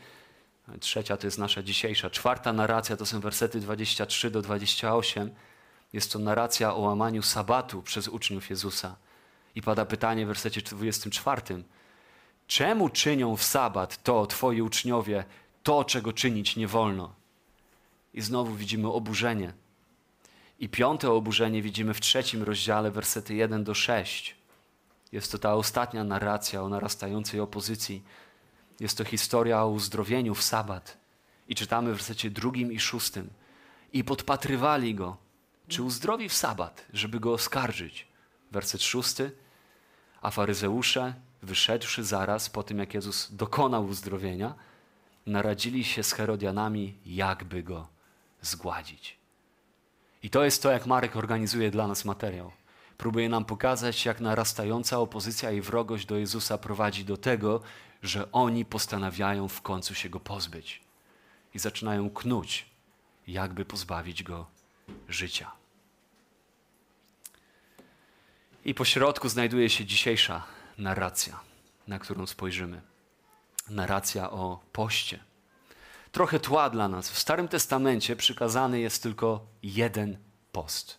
Trzecia 0.80 1.16
to 1.16 1.26
jest 1.26 1.38
nasza 1.38 1.62
dzisiejsza. 1.62 2.10
Czwarta 2.10 2.52
narracja 2.52 2.96
to 2.96 3.06
są 3.06 3.20
wersety 3.20 3.60
23 3.60 4.30
do 4.30 4.42
28. 4.42 5.30
Jest 5.92 6.12
to 6.12 6.18
narracja 6.18 6.74
o 6.74 6.78
łamaniu 6.78 7.22
sabatu 7.22 7.82
przez 7.82 8.08
uczniów 8.08 8.50
Jezusa. 8.50 8.96
I 9.54 9.62
pada 9.62 9.84
pytanie 9.84 10.24
w 10.24 10.28
wersecie 10.28 10.62
24. 10.62 11.42
Czemu 12.46 12.88
czynią 12.88 13.36
w 13.36 13.42
sabat 13.42 14.02
to 14.02 14.26
twoi 14.26 14.62
uczniowie, 14.62 15.24
to, 15.62 15.84
czego 15.84 16.12
czynić 16.12 16.56
nie 16.56 16.68
wolno. 16.68 17.14
I 18.14 18.20
znowu 18.20 18.54
widzimy 18.54 18.88
oburzenie. 18.88 19.52
I 20.58 20.68
piąte 20.68 21.10
oburzenie 21.10 21.62
widzimy 21.62 21.94
w 21.94 22.00
trzecim 22.00 22.42
rozdziale, 22.42 22.90
wersety 22.90 23.34
1 23.34 23.64
do 23.64 23.74
6. 23.74 24.36
Jest 25.12 25.32
to 25.32 25.38
ta 25.38 25.54
ostatnia 25.54 26.04
narracja 26.04 26.62
o 26.62 26.68
narastającej 26.68 27.40
opozycji. 27.40 28.02
Jest 28.80 28.98
to 28.98 29.04
historia 29.04 29.62
o 29.62 29.68
uzdrowieniu 29.68 30.34
w 30.34 30.42
sabat. 30.42 30.96
I 31.48 31.54
czytamy 31.54 31.90
w 31.90 31.96
wersecie 31.96 32.30
drugim 32.30 32.72
i 32.72 32.80
szóstym. 32.80 33.30
I 33.92 34.04
podpatrywali 34.04 34.94
go, 34.94 35.16
czy 35.68 35.82
uzdrowi 35.82 36.28
w 36.28 36.34
sabat, 36.34 36.86
żeby 36.92 37.20
go 37.20 37.32
oskarżyć. 37.32 38.06
Werset 38.50 38.82
szósty. 38.82 39.32
A 40.22 40.30
faryzeusze, 40.30 41.14
wyszedłszy 41.42 42.04
zaraz 42.04 42.50
po 42.50 42.62
tym, 42.62 42.78
jak 42.78 42.94
Jezus 42.94 43.34
dokonał 43.34 43.86
uzdrowienia, 43.86 44.54
naradzili 45.26 45.84
się 45.84 46.02
z 46.02 46.12
Herodianami, 46.12 46.98
jakby 47.06 47.62
go 47.62 47.88
zgładzić. 48.40 49.16
I 50.22 50.30
to 50.30 50.44
jest 50.44 50.62
to, 50.62 50.70
jak 50.70 50.86
Marek 50.86 51.16
organizuje 51.16 51.70
dla 51.70 51.88
nas 51.88 52.04
materiał. 52.04 52.52
Próbuje 52.98 53.28
nam 53.28 53.44
pokazać, 53.44 54.04
jak 54.04 54.20
narastająca 54.20 54.98
opozycja 54.98 55.50
i 55.50 55.60
wrogość 55.60 56.06
do 56.06 56.16
Jezusa 56.16 56.58
prowadzi 56.58 57.04
do 57.04 57.16
tego, 57.16 57.60
że 58.02 58.32
oni 58.32 58.64
postanawiają 58.64 59.48
w 59.48 59.62
końcu 59.62 59.94
się 59.94 60.08
go 60.08 60.20
pozbyć 60.20 60.82
i 61.54 61.58
zaczynają 61.58 62.10
knuć, 62.10 62.66
jakby 63.26 63.64
pozbawić 63.64 64.22
go 64.22 64.46
życia. 65.08 65.50
I 68.64 68.74
po 68.74 68.84
środku 68.84 69.28
znajduje 69.28 69.70
się 69.70 69.84
dzisiejsza 69.84 70.44
narracja, 70.78 71.40
na 71.88 71.98
którą 71.98 72.26
spojrzymy 72.26 72.91
narracja 73.72 74.30
o 74.30 74.60
poście. 74.72 75.18
Trochę 76.12 76.40
tła 76.40 76.70
dla 76.70 76.88
nas. 76.88 77.10
W 77.10 77.18
Starym 77.18 77.48
Testamencie 77.48 78.16
przykazany 78.16 78.80
jest 78.80 79.02
tylko 79.02 79.46
jeden 79.62 80.16
post. 80.52 80.98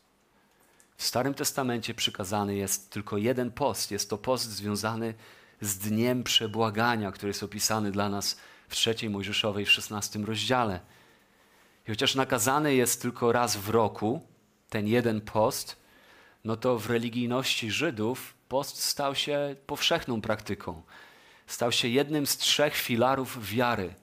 W 0.97 1.03
Starym 1.03 1.33
Testamencie 1.33 1.93
przykazany 1.93 2.55
jest 2.55 2.91
tylko 2.91 3.17
jeden 3.17 3.51
post. 3.51 3.91
Jest 3.91 4.09
to 4.09 4.17
post 4.17 4.49
związany 4.49 5.13
z 5.61 5.77
Dniem 5.77 6.23
Przebłagania, 6.23 7.11
który 7.11 7.29
jest 7.29 7.43
opisany 7.43 7.91
dla 7.91 8.09
nas 8.09 8.37
w 8.67 8.75
trzeciej 8.75 9.09
Mojżeszowej 9.09 9.65
w 9.65 9.71
szesnastym 9.71 10.25
rozdziale. 10.25 10.79
I 11.87 11.91
chociaż 11.91 12.15
nakazany 12.15 12.75
jest 12.75 13.01
tylko 13.01 13.31
raz 13.31 13.57
w 13.57 13.69
roku, 13.69 14.21
ten 14.69 14.87
jeden 14.87 15.21
post, 15.21 15.83
no 16.43 16.57
to 16.57 16.79
w 16.79 16.89
religijności 16.89 17.71
Żydów 17.71 18.33
post 18.49 18.83
stał 18.83 19.15
się 19.15 19.55
powszechną 19.65 20.21
praktyką 20.21 20.81
stał 21.53 21.71
się 21.71 21.87
jednym 21.87 22.27
z 22.27 22.37
trzech 22.37 22.75
filarów 22.75 23.47
wiary. 23.47 23.93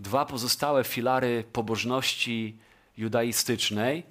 Dwa 0.00 0.26
pozostałe 0.26 0.84
filary 0.84 1.44
pobożności 1.52 2.58
judaistycznej 2.96 4.02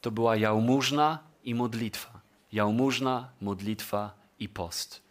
to 0.00 0.10
była 0.10 0.36
jałmużna 0.36 1.18
i 1.44 1.54
modlitwa. 1.54 2.20
Jałmużna, 2.52 3.28
modlitwa 3.40 4.14
i 4.38 4.48
post. 4.48 5.02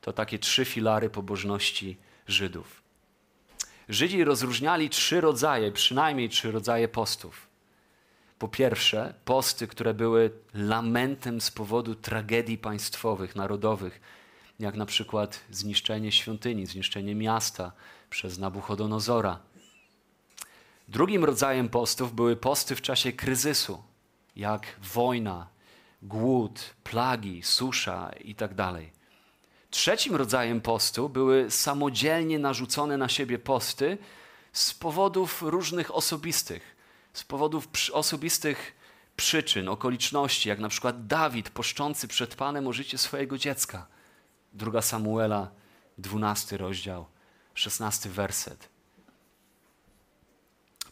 To 0.00 0.12
takie 0.12 0.38
trzy 0.38 0.64
filary 0.64 1.10
pobożności 1.10 1.96
Żydów. 2.26 2.82
Żydzi 3.88 4.24
rozróżniali 4.24 4.90
trzy 4.90 5.20
rodzaje, 5.20 5.72
przynajmniej 5.72 6.28
trzy 6.28 6.52
rodzaje 6.52 6.88
postów. 6.88 7.48
Po 8.38 8.48
pierwsze, 8.48 9.14
posty, 9.24 9.66
które 9.66 9.94
były 9.94 10.30
lamentem 10.54 11.40
z 11.40 11.50
powodu 11.50 11.94
tragedii 11.94 12.58
państwowych, 12.58 13.36
narodowych, 13.36 14.00
jak 14.58 14.74
na 14.74 14.86
przykład 14.86 15.40
zniszczenie 15.50 16.12
świątyni, 16.12 16.66
zniszczenie 16.66 17.14
miasta 17.14 17.72
przez 18.10 18.38
Nabuchodonozora. 18.38 19.38
Drugim 20.88 21.24
rodzajem 21.24 21.68
postów 21.68 22.14
były 22.14 22.36
posty 22.36 22.76
w 22.76 22.82
czasie 22.82 23.12
kryzysu, 23.12 23.82
jak 24.36 24.66
wojna, 24.94 25.46
głód, 26.02 26.74
plagi, 26.84 27.42
susza 27.42 28.10
itd. 28.24 28.54
Tak 28.56 28.74
Trzecim 29.70 30.16
rodzajem 30.16 30.60
postu 30.60 31.08
były 31.08 31.50
samodzielnie 31.50 32.38
narzucone 32.38 32.96
na 32.98 33.08
siebie 33.08 33.38
posty 33.38 33.98
z 34.52 34.74
powodów 34.74 35.42
różnych 35.42 35.94
osobistych, 35.94 36.76
z 37.12 37.24
powodów 37.24 37.68
osobistych 37.92 38.76
przyczyn, 39.16 39.68
okoliczności, 39.68 40.48
jak 40.48 40.58
na 40.58 40.68
przykład 40.68 41.06
Dawid 41.06 41.50
poszczący 41.50 42.08
przed 42.08 42.34
Panem 42.34 42.66
o 42.66 42.72
życie 42.72 42.98
swojego 42.98 43.38
dziecka. 43.38 43.86
Druga 44.56 44.82
Samuela, 44.82 45.50
12 45.98 46.56
rozdział, 46.56 47.06
16 47.54 48.10
werset. 48.10 48.68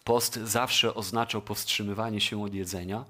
Post 0.05 0.35
zawsze 0.35 0.95
oznaczał 0.95 1.43
powstrzymywanie 1.43 2.21
się 2.21 2.43
od 2.43 2.55
jedzenia. 2.55 3.05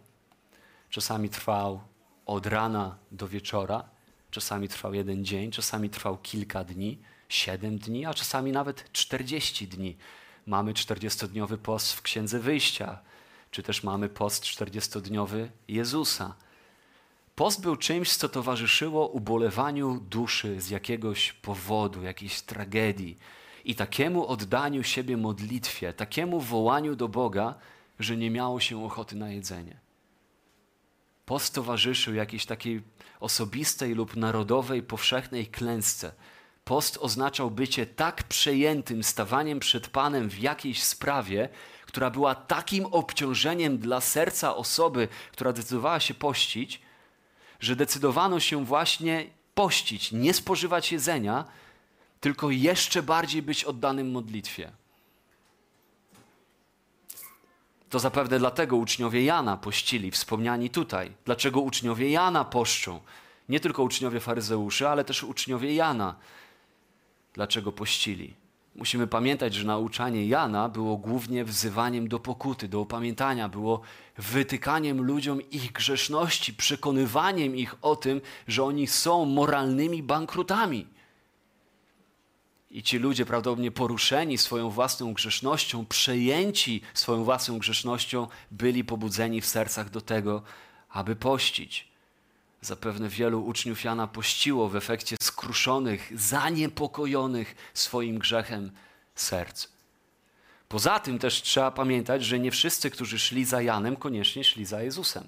Czasami 0.91 1.29
trwał 1.29 1.81
od 2.27 2.47
rana 2.47 2.97
do 3.13 3.29
wieczora, 3.29 3.85
czasami 4.31 4.69
trwał 4.69 4.95
jeden 4.95 5.25
dzień, 5.25 5.51
czasami 5.51 5.91
trwał 5.91 6.19
kilka 6.19 6.65
dni, 6.65 6.99
siedem 7.29 7.79
dni, 7.79 8.07
a 8.07 8.15
czasami 8.15 8.53
nawet 8.53 8.93
czterdzieści 8.93 9.69
dni. 9.69 9.97
Mamy 10.47 10.75
czterdziestodniowy 10.75 11.59
post 11.59 11.93
w 11.93 12.03
Księdze 12.03 12.41
Wyjścia, 12.41 12.99
czy 13.51 13.63
też 13.63 13.83
mamy 13.83 14.09
post 14.09 14.45
czterdziestodniowy 14.45 15.51
Jezusa. 15.69 16.35
Post 17.35 17.61
był 17.61 17.77
czymś, 17.77 18.17
co 18.17 18.29
towarzyszyło 18.29 19.09
ubolewaniu 19.09 20.01
duszy 20.01 20.61
z 20.61 20.71
jakiegoś 20.71 21.33
powodu, 21.33 22.03
jakiejś 22.03 22.41
tragedii 22.41 23.19
i 23.65 23.75
takiemu 23.75 24.27
oddaniu 24.27 24.83
siebie 24.83 25.17
modlitwie, 25.17 25.93
takiemu 25.93 26.41
wołaniu 26.41 26.97
do 26.97 27.09
Boga, 27.09 27.55
że 27.99 28.17
nie 28.17 28.31
miało 28.31 28.61
się 28.61 28.85
ochoty 28.85 29.17
na 29.17 29.31
jedzenie. 29.31 29.81
Post 31.27 31.55
towarzyszył 31.55 32.15
jakiejś 32.15 32.47
takiej 32.47 32.83
osobistej 33.21 33.95
lub 33.95 34.17
narodowej, 34.17 34.83
powszechnej 34.83 35.47
klęsce. 35.47 36.13
Post 36.65 36.99
oznaczał 37.01 37.51
bycie 37.51 37.87
tak 37.87 38.23
przejętym 38.23 39.05
stawaniem 39.05 39.61
przed 39.61 39.89
Panem 39.89 40.31
w 40.31 40.39
jakiejś 40.39 40.83
sprawie, 40.83 41.49
która 41.87 42.11
była 42.11 42.35
takim 42.35 42.87
obciążeniem 42.87 43.79
dla 43.79 44.01
serca 44.01 44.57
osoby, 44.57 45.09
która 45.33 45.53
decydowała 45.53 46.01
się 46.01 46.15
pościć, 46.15 46.84
że 47.65 47.77
decydowano 47.77 48.41
się 48.41 48.65
właśnie 48.65 49.27
pościć, 49.55 50.13
nie 50.13 50.35
spożywać 50.35 50.93
jedzenia, 50.93 51.45
tylko 52.21 52.51
jeszcze 52.51 53.03
bardziej 53.03 53.43
być 53.43 53.65
oddanym 53.65 54.11
modlitwie. 54.11 54.73
To 57.91 57.99
zapewne 57.99 58.39
dlatego 58.39 58.77
uczniowie 58.77 59.25
Jana 59.25 59.57
pościli, 59.57 60.11
wspomniani 60.11 60.71
tutaj. 60.71 61.13
Dlaczego 61.25 61.61
uczniowie 61.61 62.11
Jana 62.11 62.45
poszczą? 62.45 63.01
Nie 63.49 63.61
tylko 63.61 63.83
uczniowie 63.83 64.21
faryzeuszy, 64.21 64.89
ale 64.89 65.05
też 65.05 65.23
uczniowie 65.23 65.75
Jana. 65.75 66.15
Dlaczego 67.35 67.73
pościli? 67.73 68.35
Musimy 68.75 69.07
pamiętać, 69.07 69.55
że 69.55 69.65
nauczanie 69.65 70.27
Jana 70.27 70.69
było 70.69 70.97
głównie 70.97 71.45
wzywaniem 71.45 72.09
do 72.09 72.21
pokuty, 72.21 72.69
do 72.69 72.81
opamiętania, 72.81 73.49
było 73.49 73.81
wytykaniem 74.19 75.03
ludziom 75.03 75.51
ich 75.51 75.73
grzeszności, 75.73 76.55
przekonywaniem 76.55 77.57
ich 77.57 77.75
o 77.83 77.97
tym, 77.97 78.21
że 78.49 78.65
oni 78.65 78.87
są 78.87 79.25
moralnymi 79.25 80.03
bankrutami. 80.03 80.87
I 82.71 82.83
ci 82.83 82.99
ludzie 82.99 83.27
prawdopodobnie 83.27 83.71
poruszeni 83.71 84.39
swoją 84.39 84.71
własną 84.71 85.13
grzesznością, 85.13 85.87
przejęci 85.87 86.81
swoją 86.95 87.25
własną 87.25 87.59
grzesznością, 87.59 88.27
byli 88.51 88.85
pobudzeni 88.85 89.41
w 89.41 89.47
sercach 89.47 89.91
do 89.91 90.01
tego, 90.01 90.43
aby 90.89 91.17
pościć. 91.17 91.94
Zapewne 92.65 93.09
wielu 93.09 93.45
uczniów 93.47 93.85
Jana 93.85 94.07
pościło 94.07 94.69
w 94.69 94.77
efekcie 94.77 95.17
skruszonych, 95.23 96.13
zaniepokojonych 96.15 97.55
swoim 97.75 98.19
grzechem 98.19 98.71
serc. 99.15 99.69
Poza 100.69 101.01
tym 101.01 101.19
też 101.19 101.43
trzeba 101.43 101.71
pamiętać, 101.71 102.25
że 102.25 102.39
nie 102.39 102.51
wszyscy, 102.51 102.91
którzy 102.91 103.19
szli 103.19 103.45
za 103.45 103.63
Janem, 103.63 103.97
koniecznie 103.97 104.45
szli 104.45 104.65
za 104.65 104.83
Jezusem. 104.83 105.25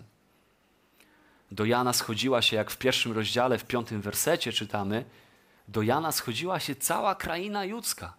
Do 1.50 1.64
Jana 1.64 1.92
schodziła 1.92 2.42
się, 2.42 2.56
jak 2.56 2.70
w 2.70 2.76
pierwszym 2.76 3.12
rozdziale, 3.12 3.58
w 3.58 3.64
piątym 3.64 4.00
wersecie 4.00 4.52
czytamy, 4.52 5.04
do 5.68 5.82
Jana 5.82 6.12
schodziła 6.12 6.60
się 6.60 6.74
cała 6.74 7.14
kraina 7.14 7.64
judzka. 7.64 8.14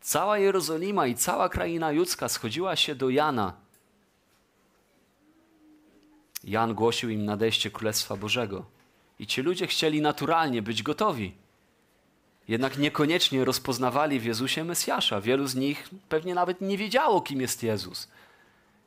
Cała 0.00 0.38
Jerozolima 0.38 1.06
i 1.06 1.14
cała 1.14 1.48
kraina 1.48 1.92
judzka 1.92 2.28
schodziła 2.28 2.76
się 2.76 2.94
do 2.94 3.10
Jana. 3.10 3.65
Jan 6.46 6.74
głosił 6.74 7.10
im 7.10 7.24
nadejście 7.24 7.70
Królestwa 7.70 8.16
Bożego. 8.16 8.64
I 9.18 9.26
ci 9.26 9.42
ludzie 9.42 9.66
chcieli 9.66 10.00
naturalnie 10.00 10.62
być 10.62 10.82
gotowi. 10.82 11.32
Jednak 12.48 12.78
niekoniecznie 12.78 13.44
rozpoznawali 13.44 14.20
w 14.20 14.24
Jezusie 14.24 14.64
Mesjasza. 14.64 15.20
Wielu 15.20 15.46
z 15.46 15.54
nich 15.54 15.88
pewnie 16.08 16.34
nawet 16.34 16.60
nie 16.60 16.78
wiedziało, 16.78 17.20
kim 17.20 17.40
jest 17.40 17.62
Jezus. 17.62 18.08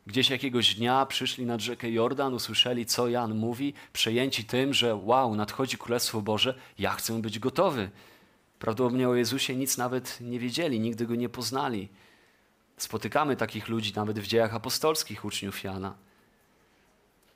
Gdzieś 0.07 0.29
jakiegoś 0.29 0.75
dnia 0.75 1.05
przyszli 1.05 1.45
nad 1.45 1.61
rzekę 1.61 1.91
Jordan, 1.91 2.33
usłyszeli, 2.33 2.85
co 2.85 3.07
Jan 3.07 3.35
mówi, 3.35 3.73
przejęci 3.93 4.45
tym, 4.45 4.73
że 4.73 4.95
wow, 4.95 5.35
nadchodzi 5.35 5.77
Królestwo 5.77 6.21
Boże, 6.21 6.59
ja 6.79 6.91
chcę 6.91 7.21
być 7.21 7.39
gotowy. 7.39 7.89
Prawdopodobnie 8.59 9.09
o 9.09 9.15
Jezusie 9.15 9.55
nic 9.55 9.77
nawet 9.77 10.17
nie 10.21 10.39
wiedzieli, 10.39 10.79
nigdy 10.79 11.05
go 11.05 11.15
nie 11.15 11.29
poznali. 11.29 11.89
Spotykamy 12.77 13.35
takich 13.35 13.67
ludzi 13.67 13.93
nawet 13.95 14.19
w 14.19 14.27
dziejach 14.27 14.55
apostolskich 14.55 15.25
uczniów 15.25 15.63
Jana. 15.63 16.08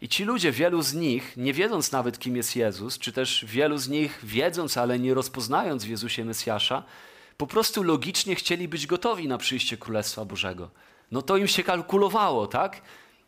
I 0.04 0.10
ci 0.10 0.24
ludzie, 0.24 0.52
wielu 0.52 0.82
z 0.82 0.94
nich, 0.94 1.38
nie 1.38 1.54
wiedząc 1.54 1.92
nawet, 1.92 2.20
kim 2.20 2.36
jest 2.36 2.56
Jezus, 2.56 3.00
czy 3.00 3.12
też 3.12 3.46
wielu 3.48 3.78
z 3.78 3.90
nich 3.90 4.20
wiedząc, 4.24 4.78
ale 4.78 5.00
nie 5.00 5.14
rozpoznając 5.14 5.84
w 5.84 5.90
Jezusie 5.90 6.26
Mesjasza, 6.26 6.84
po 7.38 7.48
prostu 7.48 7.84
logicznie 7.84 8.36
chcieli 8.36 8.68
być 8.68 8.88
gotowi 8.88 9.28
na 9.28 9.38
przyjście 9.38 9.78
Królestwa 9.78 10.26
Bożego 10.26 10.70
no 11.14 11.22
to 11.22 11.38
im 11.38 11.48
się 11.48 11.64
kalkulowało, 11.64 12.48
tak? 12.48 12.82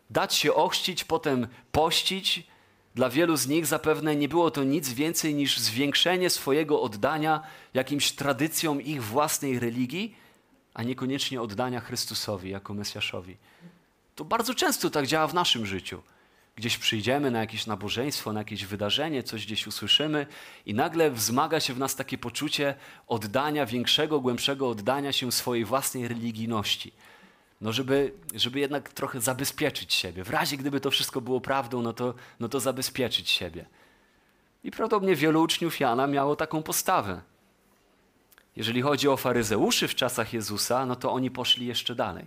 Dać 0.09 0.35
się 0.35 0.53
ochrzcić, 0.53 1.03
potem 1.03 1.47
pościć. 1.71 2.47
Dla 2.95 3.09
wielu 3.09 3.37
z 3.37 3.47
nich 3.47 3.65
zapewne 3.65 4.15
nie 4.15 4.29
było 4.29 4.51
to 4.51 4.63
nic 4.63 4.89
więcej 4.89 5.35
niż 5.35 5.57
zwiększenie 5.57 6.29
swojego 6.29 6.81
oddania 6.81 7.43
jakimś 7.73 8.11
tradycjom 8.11 8.81
ich 8.81 9.03
własnej 9.03 9.59
religii, 9.59 10.15
a 10.73 10.83
niekoniecznie 10.83 11.41
oddania 11.41 11.79
Chrystusowi 11.79 12.49
jako 12.49 12.73
Mesjaszowi. 12.73 13.37
To 14.15 14.25
bardzo 14.25 14.53
często 14.53 14.89
tak 14.89 15.07
działa 15.07 15.27
w 15.27 15.33
naszym 15.33 15.65
życiu. 15.65 16.01
Gdzieś 16.55 16.77
przyjdziemy 16.77 17.31
na 17.31 17.39
jakieś 17.39 17.67
nabożeństwo, 17.67 18.33
na 18.33 18.39
jakieś 18.39 18.65
wydarzenie, 18.65 19.23
coś 19.23 19.45
gdzieś 19.45 19.67
usłyszymy 19.67 20.27
i 20.65 20.73
nagle 20.73 21.11
wzmaga 21.11 21.59
się 21.59 21.73
w 21.73 21.79
nas 21.79 21.95
takie 21.95 22.17
poczucie 22.17 22.75
oddania, 23.07 23.65
większego, 23.65 24.19
głębszego 24.19 24.69
oddania 24.69 25.11
się 25.11 25.31
swojej 25.31 25.65
własnej 25.65 26.07
religijności 26.07 26.91
no 27.61 27.71
żeby, 27.71 28.13
żeby 28.35 28.59
jednak 28.59 28.89
trochę 28.89 29.21
zabezpieczyć 29.21 29.93
siebie. 29.93 30.23
W 30.23 30.29
razie 30.29 30.57
gdyby 30.57 30.79
to 30.79 30.91
wszystko 30.91 31.21
było 31.21 31.41
prawdą, 31.41 31.81
no 31.81 31.93
to, 31.93 32.13
no 32.39 32.49
to 32.49 32.59
zabezpieczyć 32.59 33.29
siebie. 33.29 33.65
I 34.63 34.71
prawdopodobnie 34.71 35.15
wielu 35.15 35.41
uczniów 35.41 35.79
Jana 35.79 36.07
miało 36.07 36.35
taką 36.35 36.63
postawę. 36.63 37.21
Jeżeli 38.55 38.81
chodzi 38.81 39.07
o 39.07 39.17
faryzeuszy 39.17 39.87
w 39.87 39.95
czasach 39.95 40.33
Jezusa, 40.33 40.85
no 40.85 40.95
to 40.95 41.11
oni 41.11 41.31
poszli 41.31 41.65
jeszcze 41.65 41.95
dalej. 41.95 42.25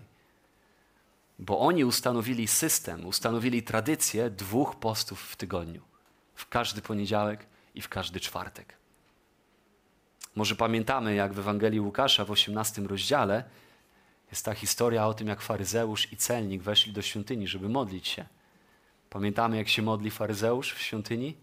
Bo 1.38 1.59
oni 1.59 1.85
ustanowili 1.85 2.48
system, 2.48 3.07
ustanowili 3.07 3.62
tradycję 3.62 4.31
dwóch 4.31 4.77
postów 4.77 5.22
w 5.22 5.37
tygodniu. 5.37 5.83
W 6.35 6.48
każdy 6.48 6.83
poniedziałek 6.83 7.46
i 7.74 7.83
w 7.83 7.88
każdy 7.88 8.20
czwartek. 8.20 8.77
Może 10.35 10.55
pamiętamy, 10.55 11.14
jak 11.14 11.33
w 11.33 11.38
Ewangelii 11.38 11.81
Łukasza 11.81 12.24
w 12.24 12.31
18 12.31 12.83
rozdziale 12.83 13.44
jest 14.31 14.44
ta 14.44 14.55
historia 14.55 15.07
o 15.07 15.14
tym, 15.14 15.29
jak 15.29 15.40
faryzeusz 15.40 16.12
i 16.12 16.16
celnik 16.16 16.62
weszli 16.62 16.92
do 16.92 17.03
świątyni, 17.03 17.48
żeby 17.48 17.68
modlić 17.68 18.09
się. 18.09 18.27
Pamiętamy, 19.11 19.57
jak 19.57 19.68
się 19.68 19.83
modli 19.83 20.11
faryzeusz 20.11 20.72
w 20.72 20.83
świątyni? 20.83 21.37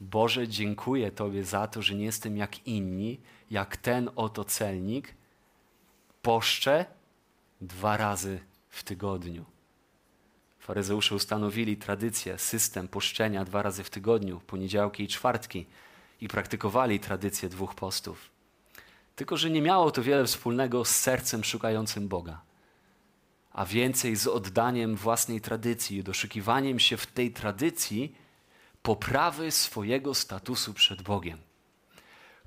Boże, 0.00 0.48
dziękuję 0.48 1.10
Tobie 1.10 1.44
za 1.44 1.66
to, 1.66 1.82
że 1.82 1.94
nie 1.94 2.04
jestem 2.04 2.36
jak 2.36 2.66
inni, 2.66 3.20
jak 3.50 3.76
ten 3.76 4.10
oto 4.16 4.44
celnik. 4.44 5.14
Poszczę 6.22 6.84
dwa 7.60 7.96
razy 7.96 8.40
w 8.72 8.82
tygodniu. 8.82 9.44
Faryzeusze 10.58 11.14
ustanowili 11.14 11.76
tradycję, 11.76 12.38
system 12.38 12.88
poszczenia 12.88 13.44
dwa 13.44 13.62
razy 13.62 13.84
w 13.84 13.90
tygodniu, 13.90 14.40
poniedziałki 14.46 15.02
i 15.02 15.08
czwartki. 15.08 15.66
i 16.20 16.28
praktykowali 16.28 17.00
tradycję 17.00 17.48
dwóch 17.48 17.74
postów. 17.74 18.30
Tylko, 19.16 19.36
że 19.36 19.50
nie 19.50 19.62
miało 19.62 19.90
to 19.90 20.02
wiele 20.02 20.24
wspólnego 20.24 20.84
z 20.84 20.90
sercem 20.90 21.44
szukającym 21.44 22.08
Boga, 22.08 22.40
a 23.52 23.64
więcej 23.66 24.16
z 24.16 24.26
oddaniem 24.26 24.96
własnej 24.96 25.40
tradycji 25.40 26.02
doszukiwaniem 26.02 26.78
się 26.78 26.96
w 26.96 27.06
tej 27.06 27.32
tradycji 27.32 28.14
poprawy 28.82 29.50
swojego 29.50 30.14
statusu 30.14 30.74
przed 30.74 31.02
Bogiem. 31.02 31.38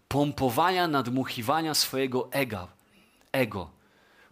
Pompowania, 0.07 0.87
nadmuchiwania 0.87 1.73
swojego 1.73 2.31
ego, 2.31 2.67
ego, 3.31 3.74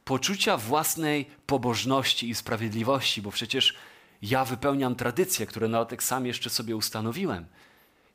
poczucia 0.06 0.58
własnej 0.58 1.26
pobożności 1.46 2.30
i 2.30 2.36
sprawiedliwości, 2.36 3.22
bo 3.22 3.32
przecież 3.32 3.74
ja 4.22 4.46
wypełniam 4.46 4.96
tradycje, 4.96 5.46
które 5.46 5.68
na 5.68 5.78
dodatek 5.78 6.04
sam 6.04 6.26
jeszcze 6.26 6.50
sobie 6.50 6.76
ustanowiłem. 6.76 7.46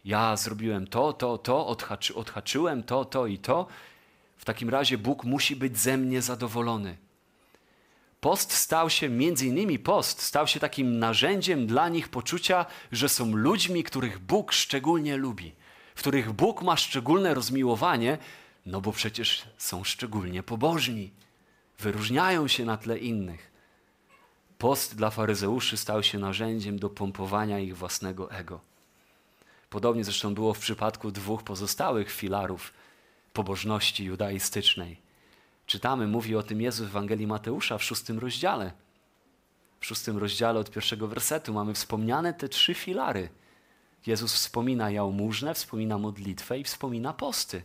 Ja 0.05 0.37
zrobiłem 0.37 0.87
to, 0.87 1.13
to, 1.13 1.39
to, 1.39 1.67
odhaczy, 1.67 2.15
odhaczyłem 2.15 2.83
to, 2.83 3.05
to 3.05 3.27
i 3.27 3.39
to. 3.39 3.67
W 4.37 4.45
takim 4.45 4.71
razie 4.71 4.99
Bóg 4.99 5.25
musi 5.25 5.57
być 5.57 5.79
ze 5.79 5.97
mnie 5.97 6.23
zadowolony. 6.23 6.97
Post 8.21 8.53
stał 8.53 8.91
się, 8.91 9.09
między 9.09 9.47
innymi 9.47 9.79
post, 9.79 10.23
stał 10.23 10.47
się 10.47 10.61
takim 10.61 10.99
narzędziem 10.99 11.67
dla 11.67 11.89
nich 11.89 12.09
poczucia, 12.09 12.67
że 12.93 13.09
są 13.09 13.37
ludźmi, 13.37 13.85
których 13.85 14.19
Bóg 14.19 14.53
szczególnie 14.53 15.17
lubi, 15.17 15.53
w 15.95 16.01
których 16.01 16.33
Bóg 16.33 16.63
ma 16.63 16.77
szczególne 16.77 17.35
rozmiłowanie, 17.35 18.19
no 18.67 18.81
bo 18.81 18.93
przecież 18.93 19.43
są 19.59 19.85
szczególnie 19.85 20.43
pobożni, 20.43 21.11
wyróżniają 21.79 22.49
się 22.49 22.65
na 22.65 22.77
tle 22.77 22.99
innych. 22.99 23.51
Post 24.59 24.97
dla 24.97 25.11
faryzeuszy 25.11 25.77
stał 25.77 26.03
się 26.03 26.19
narzędziem 26.19 26.79
do 26.79 26.91
pompowania 26.91 27.59
ich 27.59 27.77
własnego 27.77 28.31
ego. 28.31 28.61
Podobnie 29.71 30.05
zresztą 30.05 30.35
było 30.35 30.55
w 30.55 30.59
przypadku 30.59 31.11
dwóch 31.11 31.43
pozostałych 31.43 32.11
filarów 32.11 32.73
pobożności 33.33 34.05
judaistycznej. 34.05 35.01
Czytamy, 35.67 36.07
mówi 36.07 36.37
o 36.37 36.43
tym 36.43 36.61
Jezus 36.61 36.87
w 36.87 36.91
Ewangelii 36.91 37.27
Mateusza 37.27 37.79
w 37.79 37.85
szóstym 37.85 38.19
rozdziale. 38.19 38.73
W 39.81 39.87
szóstym 39.87 40.19
rozdziale 40.19 40.61
od 40.61 40.71
pierwszego 40.71 41.09
wersetu 41.09 41.53
mamy 41.53 41.75
wspomniane 41.75 42.35
te 42.35 42.49
trzy 42.49 42.75
filary. 42.75 43.29
Jezus 44.07 44.35
wspomina 44.35 44.91
jałmużnę, 44.91 45.55
wspomina 45.55 45.99
modlitwę 45.99 46.59
i 46.59 46.65
wspomina 46.65 47.13
posty. 47.13 47.63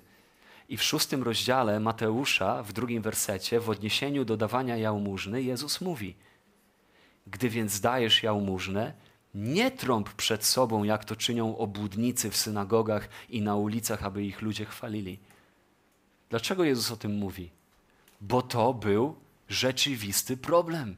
I 0.70 0.78
w 0.78 0.84
szóstym 0.84 1.24
rozdziale 1.24 1.80
Mateusza, 1.80 2.64
w 2.64 2.74
drugim 2.74 3.02
wersecie, 3.02 3.60
w 3.60 3.70
odniesieniu 3.70 4.26
do 4.26 4.38
dawania 4.38 4.78
jałmużny, 4.78 5.44
Jezus 5.44 5.82
mówi: 5.82 6.16
Gdy 7.28 7.50
więc 7.50 7.80
dajesz 7.80 8.24
jałmużnę, 8.24 8.94
nie 9.36 9.72
trąb 9.72 10.14
przed 10.14 10.46
sobą, 10.46 10.84
jak 10.84 11.06
to 11.06 11.16
czynią 11.16 11.58
obłudnicy 11.58 12.30
w 12.30 12.38
synagogach 12.38 13.10
i 13.30 13.42
na 13.42 13.56
ulicach, 13.56 14.04
aby 14.04 14.24
ich 14.24 14.42
ludzie 14.42 14.66
chwalili. 14.66 15.20
Dlaczego 16.30 16.64
Jezus 16.64 16.92
o 16.92 16.98
tym 16.98 17.16
mówi? 17.16 17.50
Bo 18.22 18.42
to 18.42 18.74
był 18.74 19.16
rzeczywisty 19.50 20.38
problem 20.38 20.98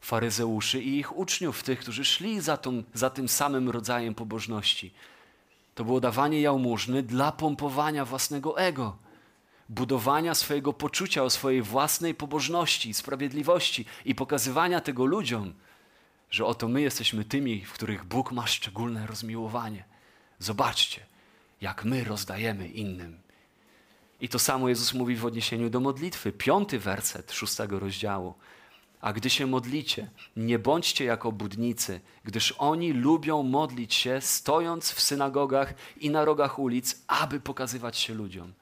faryzeuszy 0.00 0.82
i 0.82 0.98
ich 0.98 1.16
uczniów, 1.16 1.62
tych, 1.62 1.78
którzy 1.78 2.04
szli 2.04 2.40
za, 2.40 2.56
tą, 2.56 2.82
za 2.94 3.10
tym 3.10 3.28
samym 3.28 3.70
rodzajem 3.70 4.14
pobożności. 4.14 4.92
To 5.76 5.84
było 5.84 6.00
dawanie 6.00 6.40
jałmużny 6.40 7.02
dla 7.02 7.32
pompowania 7.32 8.04
własnego 8.04 8.58
ego, 8.58 8.96
budowania 9.68 10.34
swojego 10.34 10.72
poczucia 10.72 11.22
o 11.22 11.30
swojej 11.30 11.62
własnej 11.62 12.14
pobożności, 12.14 12.94
sprawiedliwości 12.94 13.84
i 14.04 14.14
pokazywania 14.14 14.80
tego 14.80 15.04
ludziom, 15.04 15.54
że 16.30 16.46
oto 16.46 16.68
my 16.68 16.82
jesteśmy 16.82 17.24
tymi, 17.24 17.64
w 17.64 17.72
których 17.72 18.04
Bóg 18.04 18.32
ma 18.32 18.46
szczególne 18.46 19.06
rozmiłowanie. 19.06 19.84
Zobaczcie, 20.38 21.06
jak 21.60 21.84
my 21.84 22.04
rozdajemy 22.04 22.68
innym. 22.68 23.18
I 24.20 24.28
to 24.28 24.38
samo 24.38 24.68
Jezus 24.68 24.94
mówi 24.94 25.16
w 25.16 25.26
odniesieniu 25.26 25.70
do 25.70 25.80
modlitwy. 25.80 26.32
Piąty 26.32 26.78
werset 26.78 27.32
szóstego 27.32 27.78
rozdziału. 27.78 28.34
A 29.00 29.12
gdy 29.12 29.30
się 29.30 29.46
modlicie, 29.46 30.10
nie 30.36 30.58
bądźcie 30.58 31.04
jako 31.04 31.32
budnicy, 31.32 32.00
gdyż 32.24 32.54
oni 32.58 32.92
lubią 32.92 33.42
modlić 33.42 33.94
się, 33.94 34.20
stojąc 34.20 34.92
w 34.92 35.00
synagogach 35.00 35.74
i 35.96 36.10
na 36.10 36.24
rogach 36.24 36.58
ulic, 36.58 37.02
aby 37.06 37.40
pokazywać 37.40 37.98
się 37.98 38.14
ludziom. 38.14 38.52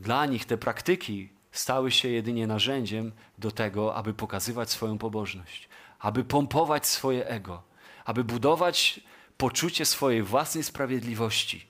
Dla 0.00 0.26
nich 0.26 0.44
te 0.44 0.58
praktyki 0.58 1.28
stały 1.52 1.90
się 1.90 2.08
jedynie 2.08 2.46
narzędziem 2.46 3.12
do 3.38 3.50
tego, 3.50 3.94
aby 3.94 4.14
pokazywać 4.14 4.70
swoją 4.70 4.98
pobożność, 4.98 5.68
aby 5.98 6.24
pompować 6.24 6.86
swoje 6.86 7.26
ego, 7.26 7.62
aby 8.04 8.24
budować 8.24 9.00
poczucie 9.36 9.84
swojej 9.84 10.22
własnej 10.22 10.64
sprawiedliwości. 10.64 11.66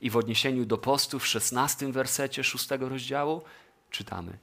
I 0.00 0.10
w 0.10 0.16
odniesieniu 0.16 0.64
do 0.64 0.78
postu 0.78 1.18
w 1.18 1.26
szesnastym 1.26 1.92
wersecie 1.92 2.44
szóstego 2.44 2.88
rozdziału 2.88 3.42
czytamy: 3.90 4.38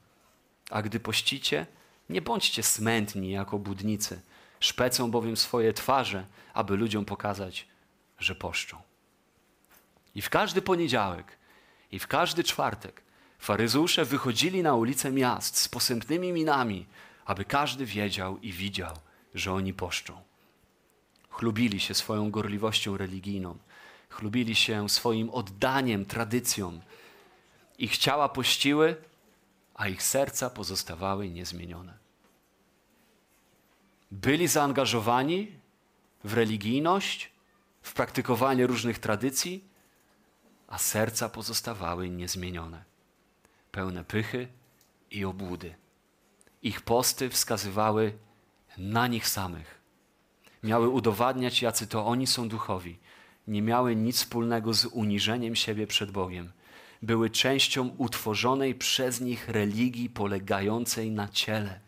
A 0.69 0.81
gdy 0.81 0.99
pościcie, 0.99 1.65
nie 2.09 2.21
bądźcie 2.21 2.63
smętni 2.63 3.31
jako 3.31 3.59
budnicy, 3.59 4.21
szpecą 4.59 5.11
bowiem 5.11 5.37
swoje 5.37 5.73
twarze, 5.73 6.25
aby 6.53 6.77
ludziom 6.77 7.05
pokazać, 7.05 7.67
że 8.19 8.35
poszczą. 8.35 8.77
I 10.15 10.21
w 10.21 10.29
każdy 10.29 10.61
poniedziałek, 10.61 11.37
i 11.91 11.99
w 11.99 12.07
każdy 12.07 12.43
czwartek 12.43 13.01
faryzeusze 13.39 14.05
wychodzili 14.05 14.63
na 14.63 14.75
ulice 14.75 15.11
miast 15.11 15.57
z 15.57 15.69
posępnymi 15.69 16.33
minami, 16.33 16.85
aby 17.25 17.45
każdy 17.45 17.85
wiedział 17.85 18.37
i 18.37 18.51
widział, 18.51 18.95
że 19.33 19.53
oni 19.53 19.73
poszczą. 19.73 20.21
Chlubili 21.29 21.79
się 21.79 21.93
swoją 21.93 22.31
gorliwością 22.31 22.97
religijną, 22.97 23.57
chlubili 24.09 24.55
się 24.55 24.89
swoim 24.89 25.29
oddaniem 25.29 26.05
tradycjom. 26.05 26.81
Ich 27.77 27.97
ciała 27.97 28.29
pościły, 28.29 28.95
a 29.77 29.87
ich 29.87 30.03
serca 30.03 30.49
pozostawały 30.49 31.29
niezmienione. 31.29 31.97
Byli 34.11 34.47
zaangażowani 34.47 35.51
w 36.23 36.33
religijność, 36.33 37.31
w 37.81 37.93
praktykowanie 37.93 38.67
różnych 38.67 38.99
tradycji, 38.99 39.63
a 40.67 40.77
serca 40.77 41.29
pozostawały 41.29 42.09
niezmienione, 42.09 42.83
pełne 43.71 44.03
pychy 44.03 44.47
i 45.11 45.25
obłudy. 45.25 45.75
Ich 46.61 46.81
posty 46.81 47.29
wskazywały 47.29 48.17
na 48.77 49.07
nich 49.07 49.27
samych. 49.27 49.81
Miały 50.63 50.89
udowadniać, 50.89 51.61
jacy 51.61 51.87
to 51.87 52.05
oni 52.05 52.27
są 52.27 52.49
duchowi. 52.49 52.99
Nie 53.47 53.61
miały 53.61 53.95
nic 53.95 54.17
wspólnego 54.17 54.73
z 54.73 54.85
uniżeniem 54.85 55.55
siebie 55.55 55.87
przed 55.87 56.11
Bogiem 56.11 56.51
były 57.01 57.29
częścią 57.29 57.87
utworzonej 57.87 58.75
przez 58.75 59.21
nich 59.21 59.49
religii 59.49 60.09
polegającej 60.09 61.11
na 61.11 61.27
ciele. 61.27 61.79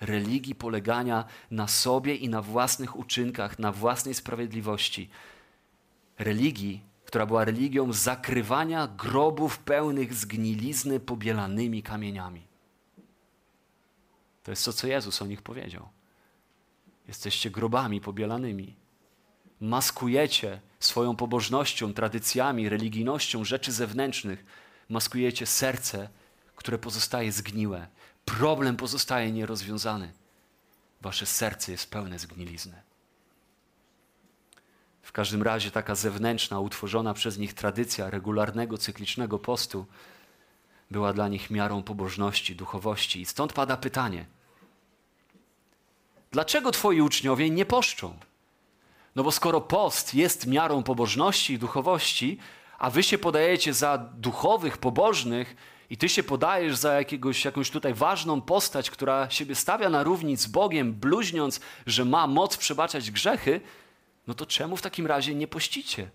Religii 0.00 0.54
polegania 0.54 1.24
na 1.50 1.68
sobie 1.68 2.14
i 2.14 2.28
na 2.28 2.42
własnych 2.42 2.96
uczynkach, 2.96 3.58
na 3.58 3.72
własnej 3.72 4.14
sprawiedliwości. 4.14 5.10
Religii, 6.18 6.80
która 7.04 7.26
była 7.26 7.44
religią 7.44 7.92
zakrywania 7.92 8.86
grobów 8.86 9.58
pełnych 9.58 10.14
zgnilizny 10.14 11.00
pobielanymi 11.00 11.82
kamieniami. 11.82 12.46
To 14.42 14.50
jest 14.50 14.64
to, 14.64 14.72
co 14.72 14.86
Jezus 14.86 15.22
o 15.22 15.26
nich 15.26 15.42
powiedział. 15.42 15.88
Jesteście 17.08 17.50
grobami 17.50 18.00
pobielanymi. 18.00 18.74
Maskujecie 19.60 20.60
swoją 20.86 21.16
pobożnością, 21.16 21.94
tradycjami, 21.94 22.68
religijnością 22.68 23.44
rzeczy 23.44 23.72
zewnętrznych, 23.72 24.44
maskujecie 24.88 25.46
serce, 25.46 26.08
które 26.56 26.78
pozostaje 26.78 27.32
zgniłe. 27.32 27.86
Problem 28.24 28.76
pozostaje 28.76 29.32
nierozwiązany. 29.32 30.12
Wasze 31.00 31.26
serce 31.26 31.72
jest 31.72 31.90
pełne 31.90 32.18
zgnilizny. 32.18 32.82
W 35.02 35.12
każdym 35.12 35.42
razie 35.42 35.70
taka 35.70 35.94
zewnętrzna, 35.94 36.60
utworzona 36.60 37.14
przez 37.14 37.38
nich 37.38 37.54
tradycja 37.54 38.10
regularnego, 38.10 38.78
cyklicznego 38.78 39.38
postu 39.38 39.86
była 40.90 41.12
dla 41.12 41.28
nich 41.28 41.50
miarą 41.50 41.82
pobożności, 41.82 42.56
duchowości. 42.56 43.20
I 43.20 43.26
stąd 43.26 43.52
pada 43.52 43.76
pytanie: 43.76 44.26
dlaczego 46.30 46.70
twoi 46.70 47.00
uczniowie 47.00 47.50
nie 47.50 47.66
poszczą? 47.66 48.18
No 49.14 49.22
bo 49.22 49.32
skoro 49.32 49.60
post 49.60 50.14
jest 50.14 50.46
miarą 50.46 50.82
pobożności 50.82 51.52
i 51.52 51.58
duchowości, 51.58 52.38
a 52.78 52.90
wy 52.90 53.02
się 53.02 53.18
podajecie 53.18 53.74
za 53.74 53.98
duchowych, 53.98 54.78
pobożnych 54.78 55.56
i 55.90 55.96
ty 55.96 56.08
się 56.08 56.22
podajesz 56.22 56.76
za 56.76 56.92
jakiegoś, 56.94 57.44
jakąś 57.44 57.70
tutaj 57.70 57.94
ważną 57.94 58.40
postać, 58.40 58.90
która 58.90 59.30
siebie 59.30 59.54
stawia 59.54 59.88
na 59.88 60.02
równi 60.02 60.36
z 60.36 60.46
Bogiem, 60.46 60.92
bluźniąc, 60.92 61.60
że 61.86 62.04
ma 62.04 62.26
moc 62.26 62.56
przebaczać 62.56 63.10
grzechy, 63.10 63.60
no 64.26 64.34
to 64.34 64.46
czemu 64.46 64.76
w 64.76 64.82
takim 64.82 65.06
razie 65.06 65.34
nie 65.34 65.48
pościcie? 65.48 66.10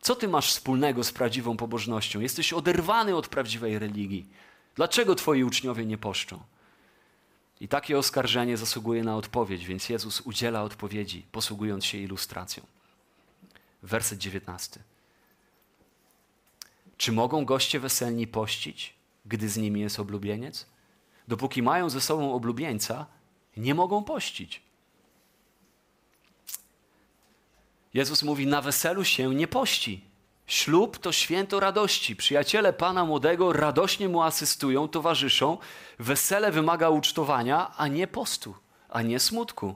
Co 0.00 0.16
ty 0.16 0.28
masz 0.28 0.50
wspólnego 0.50 1.04
z 1.04 1.12
prawdziwą 1.12 1.56
pobożnością? 1.56 2.20
Jesteś 2.20 2.52
oderwany 2.52 3.16
od 3.16 3.28
prawdziwej 3.28 3.78
religii. 3.78 4.26
Dlaczego 4.74 5.14
twoi 5.14 5.44
uczniowie 5.44 5.86
nie 5.86 5.98
poszczą? 5.98 6.40
I 7.60 7.68
takie 7.68 7.98
oskarżenie 7.98 8.56
zasługuje 8.56 9.04
na 9.04 9.16
odpowiedź, 9.16 9.66
więc 9.66 9.88
Jezus 9.88 10.20
udziela 10.20 10.62
odpowiedzi, 10.62 11.26
posługując 11.32 11.84
się 11.84 11.98
ilustracją. 11.98 12.66
Werset 13.82 14.18
19. 14.18 14.80
Czy 16.96 17.12
mogą 17.12 17.44
goście 17.44 17.80
weselni 17.80 18.26
pościć, 18.26 18.94
gdy 19.26 19.48
z 19.48 19.56
nimi 19.56 19.80
jest 19.80 20.00
oblubieniec? 20.00 20.66
Dopóki 21.28 21.62
mają 21.62 21.90
ze 21.90 22.00
sobą 22.00 22.34
oblubieńca, 22.34 23.06
nie 23.56 23.74
mogą 23.74 24.04
pościć. 24.04 24.62
Jezus 27.94 28.22
mówi: 28.22 28.46
Na 28.46 28.62
weselu 28.62 29.04
się 29.04 29.34
nie 29.34 29.48
pości. 29.48 30.09
Ślub 30.50 30.98
to 30.98 31.12
święto 31.12 31.60
radości. 31.60 32.16
Przyjaciele 32.16 32.72
pana 32.72 33.04
młodego 33.04 33.52
radośnie 33.52 34.08
mu 34.08 34.22
asystują, 34.22 34.88
towarzyszą. 34.88 35.58
Wesele 35.98 36.52
wymaga 36.52 36.88
ucztowania, 36.88 37.72
a 37.76 37.88
nie 37.88 38.06
postu, 38.06 38.54
a 38.88 39.02
nie 39.02 39.20
smutku. 39.20 39.74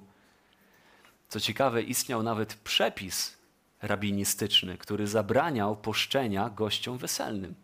Co 1.28 1.40
ciekawe, 1.40 1.82
istniał 1.82 2.22
nawet 2.22 2.54
przepis 2.54 3.37
rabinistyczny, 3.82 4.78
który 4.78 5.06
zabraniał 5.06 5.76
poszczenia 5.76 6.50
gościom 6.50 6.98
weselnym. 6.98 7.54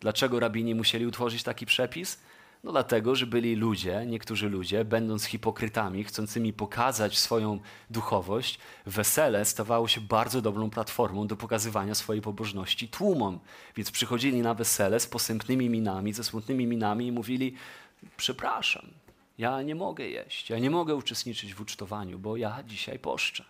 Dlaczego 0.00 0.40
rabini 0.40 0.74
musieli 0.74 1.06
utworzyć 1.06 1.42
taki 1.42 1.66
przepis? 1.66 2.18
No 2.64 2.72
dlatego, 2.72 3.14
że 3.14 3.26
byli 3.26 3.56
ludzie, 3.56 4.04
niektórzy 4.06 4.48
ludzie, 4.48 4.84
będąc 4.84 5.24
hipokrytami, 5.24 6.04
chcącymi 6.04 6.52
pokazać 6.52 7.18
swoją 7.18 7.58
duchowość, 7.90 8.58
wesele 8.86 9.44
stawało 9.44 9.88
się 9.88 10.00
bardzo 10.00 10.42
dobrą 10.42 10.70
platformą 10.70 11.26
do 11.26 11.36
pokazywania 11.36 11.94
swojej 11.94 12.22
pobożności 12.22 12.88
tłumom. 12.88 13.38
Więc 13.76 13.90
przychodzili 13.90 14.42
na 14.42 14.54
wesele 14.54 15.00
z 15.00 15.06
posępnymi 15.06 15.70
minami, 15.70 16.12
ze 16.12 16.24
smutnymi 16.24 16.66
minami 16.66 17.06
i 17.06 17.12
mówili: 17.12 17.54
Przepraszam, 18.16 18.86
ja 19.38 19.62
nie 19.62 19.74
mogę 19.74 20.08
jeść, 20.08 20.50
ja 20.50 20.58
nie 20.58 20.70
mogę 20.70 20.94
uczestniczyć 20.94 21.54
w 21.54 21.60
ucztowaniu, 21.60 22.18
bo 22.18 22.36
ja 22.36 22.62
dzisiaj 22.66 22.98
poszczę. 22.98 23.44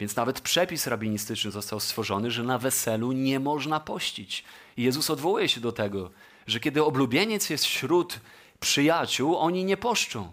Więc 0.00 0.16
nawet 0.16 0.40
przepis 0.40 0.86
rabinistyczny 0.86 1.50
został 1.50 1.80
stworzony, 1.80 2.30
że 2.30 2.42
na 2.42 2.58
weselu 2.58 3.12
nie 3.12 3.40
można 3.40 3.80
pościć. 3.80 4.44
I 4.76 4.82
Jezus 4.82 5.10
odwołuje 5.10 5.48
się 5.48 5.60
do 5.60 5.72
tego, 5.72 6.10
że 6.50 6.60
kiedy 6.60 6.84
oblubieniec 6.84 7.50
jest 7.50 7.64
wśród 7.64 8.20
przyjaciół, 8.60 9.36
oni 9.36 9.64
nie 9.64 9.76
poszczą. 9.76 10.32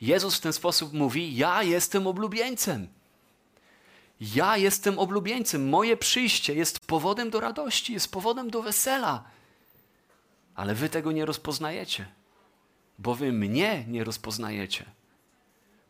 Jezus 0.00 0.36
w 0.36 0.40
ten 0.40 0.52
sposób 0.52 0.92
mówi: 0.92 1.36
Ja 1.36 1.62
jestem 1.62 2.06
oblubieńcem. 2.06 2.88
Ja 4.20 4.56
jestem 4.56 4.98
oblubieńcem. 4.98 5.68
Moje 5.68 5.96
przyjście 5.96 6.54
jest 6.54 6.80
powodem 6.80 7.30
do 7.30 7.40
radości, 7.40 7.92
jest 7.92 8.12
powodem 8.12 8.50
do 8.50 8.62
wesela. 8.62 9.24
Ale 10.54 10.74
wy 10.74 10.88
tego 10.88 11.12
nie 11.12 11.24
rozpoznajecie, 11.24 12.06
bo 12.98 13.14
wy 13.14 13.32
mnie 13.32 13.84
nie 13.88 14.04
rozpoznajecie. 14.04 14.84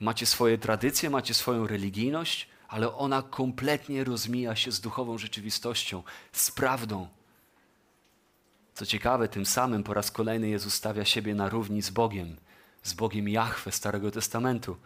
Macie 0.00 0.26
swoje 0.26 0.58
tradycje, 0.58 1.10
macie 1.10 1.34
swoją 1.34 1.66
religijność, 1.66 2.48
ale 2.68 2.94
ona 2.94 3.22
kompletnie 3.22 4.04
rozmija 4.04 4.56
się 4.56 4.72
z 4.72 4.80
duchową 4.80 5.18
rzeczywistością, 5.18 6.02
z 6.32 6.50
prawdą. 6.50 7.08
Co 8.74 8.86
ciekawe, 8.86 9.28
tym 9.28 9.46
samym 9.46 9.82
po 9.82 9.94
raz 9.94 10.10
kolejny 10.10 10.48
Jezus 10.48 10.74
stawia 10.74 11.04
siebie 11.04 11.34
na 11.34 11.48
równi 11.48 11.82
z 11.82 11.90
Bogiem, 11.90 12.36
z 12.82 12.94
Bogiem 12.94 13.28
Jahwe 13.28 13.72
Starego 13.72 14.10
Testamentu. 14.10 14.76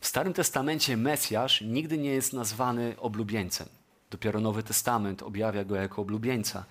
W 0.00 0.06
Starym 0.06 0.32
Testamencie 0.32 0.96
Mesjasz 0.96 1.60
nigdy 1.60 1.98
nie 1.98 2.10
jest 2.10 2.32
nazwany 2.32 2.94
oblubieńcem. 2.98 3.68
Dopiero 4.10 4.40
Nowy 4.40 4.62
Testament 4.62 5.22
objawia 5.22 5.64
go 5.64 5.76
jako 5.76 6.02
oblubieńca. 6.02 6.64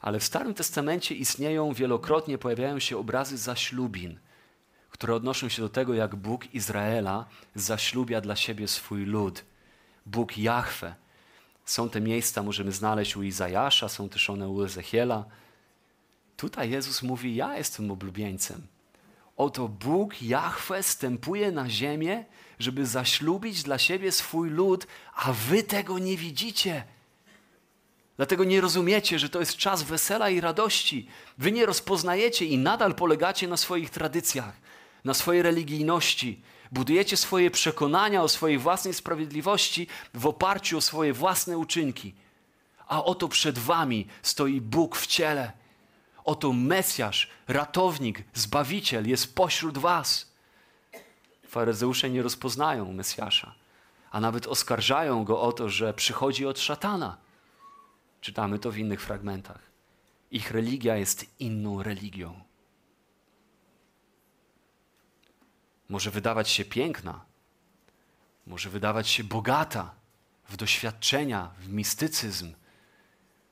Ale 0.00 0.20
w 0.20 0.24
Starym 0.24 0.54
Testamencie 0.54 1.14
istnieją 1.14 1.72
wielokrotnie, 1.72 2.38
pojawiają 2.38 2.78
się 2.78 2.98
obrazy 2.98 3.36
zaślubin, 3.36 4.18
które 4.90 5.14
odnoszą 5.14 5.48
się 5.48 5.62
do 5.62 5.68
tego, 5.68 5.94
jak 5.94 6.16
Bóg 6.16 6.54
Izraela 6.54 7.26
zaślubia 7.54 8.20
dla 8.20 8.36
siebie 8.36 8.68
swój 8.68 9.04
lud. 9.04 9.44
Bóg 10.06 10.38
Jahwe. 10.38 10.94
Są 11.68 11.88
te 11.88 12.00
miejsca, 12.00 12.42
możemy 12.42 12.72
znaleźć 12.72 13.16
u 13.16 13.22
Izajasza, 13.22 13.88
są 13.88 14.08
też 14.08 14.30
one 14.30 14.48
u 14.48 14.64
Ezechiela. 14.64 15.24
Tutaj 16.36 16.70
Jezus 16.70 17.02
mówi: 17.02 17.34
Ja 17.34 17.58
jestem 17.58 17.90
oblubieńcem. 17.90 18.66
Oto 19.36 19.68
Bóg 19.68 20.22
Jahwe 20.22 20.82
stępuje 20.82 21.52
na 21.52 21.70
ziemię, 21.70 22.24
żeby 22.58 22.86
zaślubić 22.86 23.62
dla 23.62 23.78
siebie 23.78 24.12
swój 24.12 24.50
lud, 24.50 24.86
a 25.14 25.32
wy 25.32 25.62
tego 25.62 25.98
nie 25.98 26.16
widzicie. 26.16 26.84
Dlatego 28.16 28.44
nie 28.44 28.60
rozumiecie, 28.60 29.18
że 29.18 29.28
to 29.28 29.40
jest 29.40 29.56
czas 29.56 29.82
wesela 29.82 30.30
i 30.30 30.40
radości. 30.40 31.06
Wy 31.38 31.52
nie 31.52 31.66
rozpoznajecie 31.66 32.44
i 32.44 32.58
nadal 32.58 32.94
polegacie 32.94 33.48
na 33.48 33.56
swoich 33.56 33.90
tradycjach, 33.90 34.56
na 35.04 35.14
swojej 35.14 35.42
religijności. 35.42 36.42
Budujecie 36.72 37.16
swoje 37.16 37.50
przekonania 37.50 38.22
o 38.22 38.28
swojej 38.28 38.58
własnej 38.58 38.94
sprawiedliwości 38.94 39.86
w 40.14 40.26
oparciu 40.26 40.78
o 40.78 40.80
swoje 40.80 41.12
własne 41.12 41.58
uczynki. 41.58 42.14
A 42.88 43.04
oto 43.04 43.28
przed 43.28 43.58
wami 43.58 44.06
stoi 44.22 44.60
Bóg 44.60 44.96
w 44.96 45.06
ciele. 45.06 45.52
Oto 46.24 46.52
Mesjasz, 46.52 47.30
ratownik, 47.48 48.24
zbawiciel 48.34 49.08
jest 49.08 49.34
pośród 49.34 49.78
was. 49.78 50.32
Faryzeusze 51.48 52.10
nie 52.10 52.22
rozpoznają 52.22 52.92
Mesjasza, 52.92 53.54
a 54.10 54.20
nawet 54.20 54.46
oskarżają 54.46 55.24
go 55.24 55.40
o 55.40 55.52
to, 55.52 55.68
że 55.68 55.94
przychodzi 55.94 56.46
od 56.46 56.60
szatana. 56.60 57.16
Czytamy 58.20 58.58
to 58.58 58.70
w 58.70 58.78
innych 58.78 59.00
fragmentach. 59.00 59.60
Ich 60.30 60.50
religia 60.50 60.96
jest 60.96 61.26
inną 61.40 61.82
religią. 61.82 62.47
Może 65.88 66.10
wydawać 66.10 66.50
się 66.50 66.64
piękna, 66.64 67.24
może 68.46 68.70
wydawać 68.70 69.08
się 69.08 69.24
bogata 69.24 69.94
w 70.48 70.56
doświadczenia, 70.56 71.50
w 71.58 71.68
mistycyzm, 71.68 72.54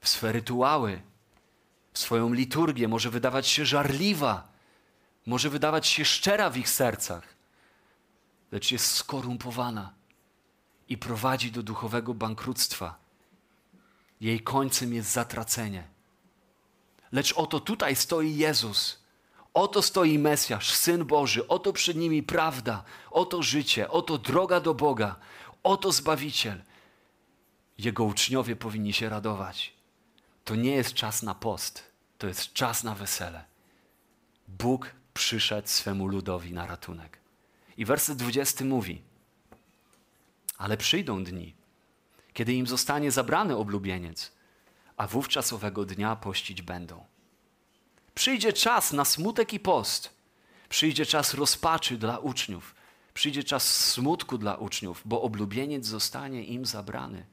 w 0.01 0.09
swe 0.09 0.33
rytuały, 0.33 1.03
w 1.93 1.99
swoją 1.99 2.33
liturgię, 2.33 2.89
może 2.89 3.11
wydawać 3.11 3.47
się 3.47 3.67
żarliwa, 3.67 4.49
może 5.27 5.51
wydawać 5.51 5.87
się 5.87 6.05
szczera 6.05 6.51
w 6.51 6.57
ich 6.57 6.69
sercach, 6.69 7.35
lecz 8.53 8.73
jest 8.73 8.95
skorumpowana 8.95 9.93
i 10.89 10.99
prowadzi 10.99 11.53
do 11.53 11.63
duchowego 11.63 12.15
bankructwa. 12.15 12.99
Jej 14.21 14.41
końcem 14.41 14.95
jest 14.95 15.13
zatracenie. 15.13 15.85
Lecz 17.13 17.33
oto 17.33 17.61
tutaj 17.61 17.97
stoi 17.97 18.37
Jezus. 18.37 19.06
Oto 19.57 19.83
stoi 19.83 20.19
Mesjasz, 20.19 20.75
Syn 20.75 21.05
Boży, 21.05 21.49
oto 21.49 21.73
przed 21.73 21.97
nimi 21.97 22.23
prawda, 22.23 22.85
oto 23.11 23.43
życie, 23.43 23.91
oto 23.91 24.19
droga 24.19 24.61
do 24.61 24.75
Boga, 24.75 25.17
oto 25.63 25.93
Zbawiciel. 25.93 26.63
Jego 27.79 28.05
uczniowie 28.05 28.57
powinni 28.57 28.93
się 28.93 29.09
radować. 29.09 29.73
To 30.45 30.55
nie 30.55 30.71
jest 30.71 30.95
czas 30.95 31.23
na 31.23 31.35
post, 31.35 31.85
to 32.19 32.27
jest 32.27 32.53
czas 32.53 32.85
na 32.85 32.95
wesele. 32.95 33.45
Bóg 34.49 34.91
przyszedł 35.15 35.69
swemu 35.69 36.07
ludowi 36.07 36.53
na 36.53 36.67
ratunek. 36.67 37.19
I 37.77 37.85
werset 37.85 38.19
20 38.19 38.65
mówi: 38.65 39.03
Ale 40.59 40.77
przyjdą 40.77 41.25
dni, 41.25 41.55
kiedy 42.33 42.55
im 42.55 42.67
zostanie 42.67 43.11
zabrany 43.11 43.57
oblubieniec, 43.57 44.33
a 44.97 45.07
wówczas 45.07 45.53
owego 45.53 45.85
dnia 45.85 46.17
pościć 46.17 46.63
będą. 46.63 47.16
Przyjdzie 48.17 48.53
czas 48.53 48.93
na 48.93 49.05
smutek 49.05 49.53
i 49.53 49.61
post. 49.61 50.11
Przyjdzie 50.69 51.07
czas 51.07 51.35
rozpaczy 51.35 51.97
dla 51.97 52.19
uczniów. 52.19 52.75
Przyjdzie 53.15 53.45
czas 53.45 53.89
smutku 53.89 54.39
dla 54.39 54.55
uczniów, 54.55 55.03
bo 55.05 55.23
oblubieniec 55.23 55.87
zostanie 55.87 56.45
im 56.45 56.67
zabrany. 56.67 57.27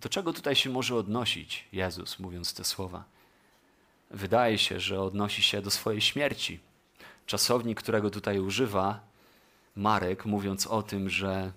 Do 0.00 0.08
czego 0.08 0.32
tutaj 0.32 0.56
się 0.56 0.70
może 0.70 0.94
odnosić 0.94 1.68
Jezus, 1.72 2.18
mówiąc 2.18 2.54
te 2.54 2.64
słowa? 2.64 3.04
Wydaje 4.10 4.58
się, 4.58 4.80
że 4.80 5.02
odnosi 5.02 5.42
się 5.42 5.62
do 5.62 5.70
swojej 5.70 6.00
śmierci. 6.00 6.60
Czasownik, 7.26 7.80
którego 7.80 8.10
tutaj 8.10 8.38
używa 8.38 9.00
Marek, 9.76 10.24
mówiąc 10.24 10.66
o 10.66 10.82
tym, 10.82 11.10
że 11.10 11.52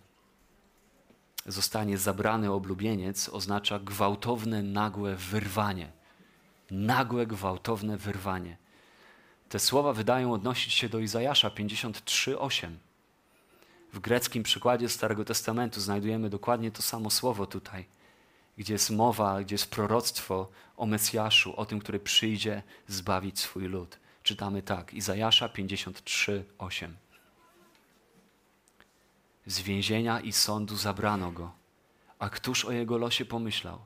zostanie 1.45 1.97
zabrany 1.97 2.51
oblubieniec, 2.51 3.29
oznacza 3.29 3.79
gwałtowne, 3.79 4.63
nagłe 4.63 5.15
wyrwanie. 5.15 5.98
Nagłe, 6.71 7.27
gwałtowne 7.27 7.97
wyrwanie. 7.97 8.57
Te 9.49 9.59
słowa 9.59 9.93
wydają 9.93 10.33
odnosić 10.33 10.73
się 10.73 10.89
do 10.89 10.99
Izajasza 10.99 11.49
53:8. 11.49 12.75
W 13.93 13.99
greckim 13.99 14.43
przykładzie 14.43 14.89
Starego 14.89 15.25
Testamentu 15.25 15.81
znajdujemy 15.81 16.29
dokładnie 16.29 16.71
to 16.71 16.81
samo 16.81 17.09
słowo 17.09 17.45
tutaj, 17.45 17.85
gdzie 18.57 18.73
jest 18.73 18.89
mowa, 18.89 19.41
gdzie 19.41 19.53
jest 19.53 19.71
proroctwo 19.71 20.49
o 20.77 20.85
Mesjaszu, 20.85 21.55
o 21.55 21.65
tym, 21.65 21.79
który 21.79 21.99
przyjdzie 21.99 22.63
zbawić 22.87 23.39
swój 23.39 23.63
lud. 23.63 23.99
Czytamy 24.23 24.61
tak, 24.61 24.93
Izajasza 24.93 25.49
53:8. 25.49 26.89
Z 29.45 29.59
więzienia 29.59 30.19
i 30.19 30.31
sądu 30.31 30.75
zabrano 30.75 31.31
go, 31.31 31.51
a 32.19 32.29
któż 32.29 32.65
o 32.65 32.71
jego 32.71 32.97
losie 32.97 33.25
pomyślał? 33.25 33.79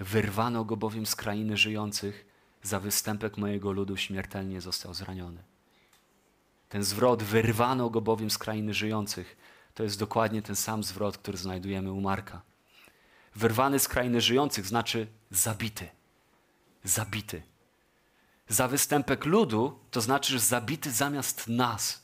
Wyrwano 0.00 0.64
go 0.64 0.76
bowiem 0.76 1.06
z 1.06 1.16
krainy 1.16 1.56
żyjących, 1.56 2.26
za 2.62 2.80
występek 2.80 3.36
mojego 3.36 3.72
ludu 3.72 3.96
śmiertelnie 3.96 4.60
został 4.60 4.94
zraniony. 4.94 5.42
Ten 6.68 6.82
zwrot, 6.84 7.22
wyrwano 7.22 7.90
go 7.90 8.00
bowiem 8.00 8.30
z 8.30 8.38
krainy 8.38 8.74
żyjących, 8.74 9.36
to 9.74 9.82
jest 9.82 9.98
dokładnie 9.98 10.42
ten 10.42 10.56
sam 10.56 10.84
zwrot, 10.84 11.18
który 11.18 11.38
znajdujemy 11.38 11.92
u 11.92 12.00
Marka. 12.00 12.42
Wyrwany 13.34 13.78
z 13.78 13.88
krainy 13.88 14.20
żyjących 14.20 14.66
znaczy 14.66 15.06
zabity. 15.30 15.88
Zabity. 16.84 17.42
Za 18.48 18.68
występek 18.68 19.24
ludu 19.24 19.78
to 19.90 20.00
znaczy 20.00 20.32
że 20.32 20.38
zabity 20.38 20.92
zamiast 20.92 21.48
nas. 21.48 22.02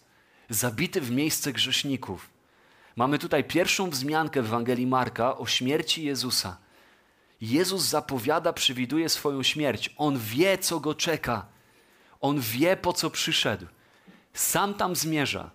Zabity 0.50 1.00
w 1.00 1.10
miejsce 1.10 1.52
grzeszników. 1.52 2.30
Mamy 2.96 3.18
tutaj 3.18 3.44
pierwszą 3.44 3.90
wzmiankę 3.90 4.42
w 4.42 4.46
Ewangelii 4.46 4.86
Marka 4.86 5.38
o 5.38 5.46
śmierci 5.46 6.04
Jezusa. 6.04 6.56
Jezus 7.44 7.82
zapowiada, 7.82 8.52
przewiduje 8.52 9.08
swoją 9.08 9.42
śmierć. 9.42 9.94
On 9.98 10.18
wie, 10.18 10.58
co 10.58 10.80
go 10.80 10.94
czeka. 10.94 11.46
On 12.20 12.40
wie, 12.40 12.76
po 12.76 12.92
co 12.92 13.10
przyszedł. 13.10 13.66
Sam 14.34 14.74
tam 14.74 14.96
zmierza. 14.96 15.50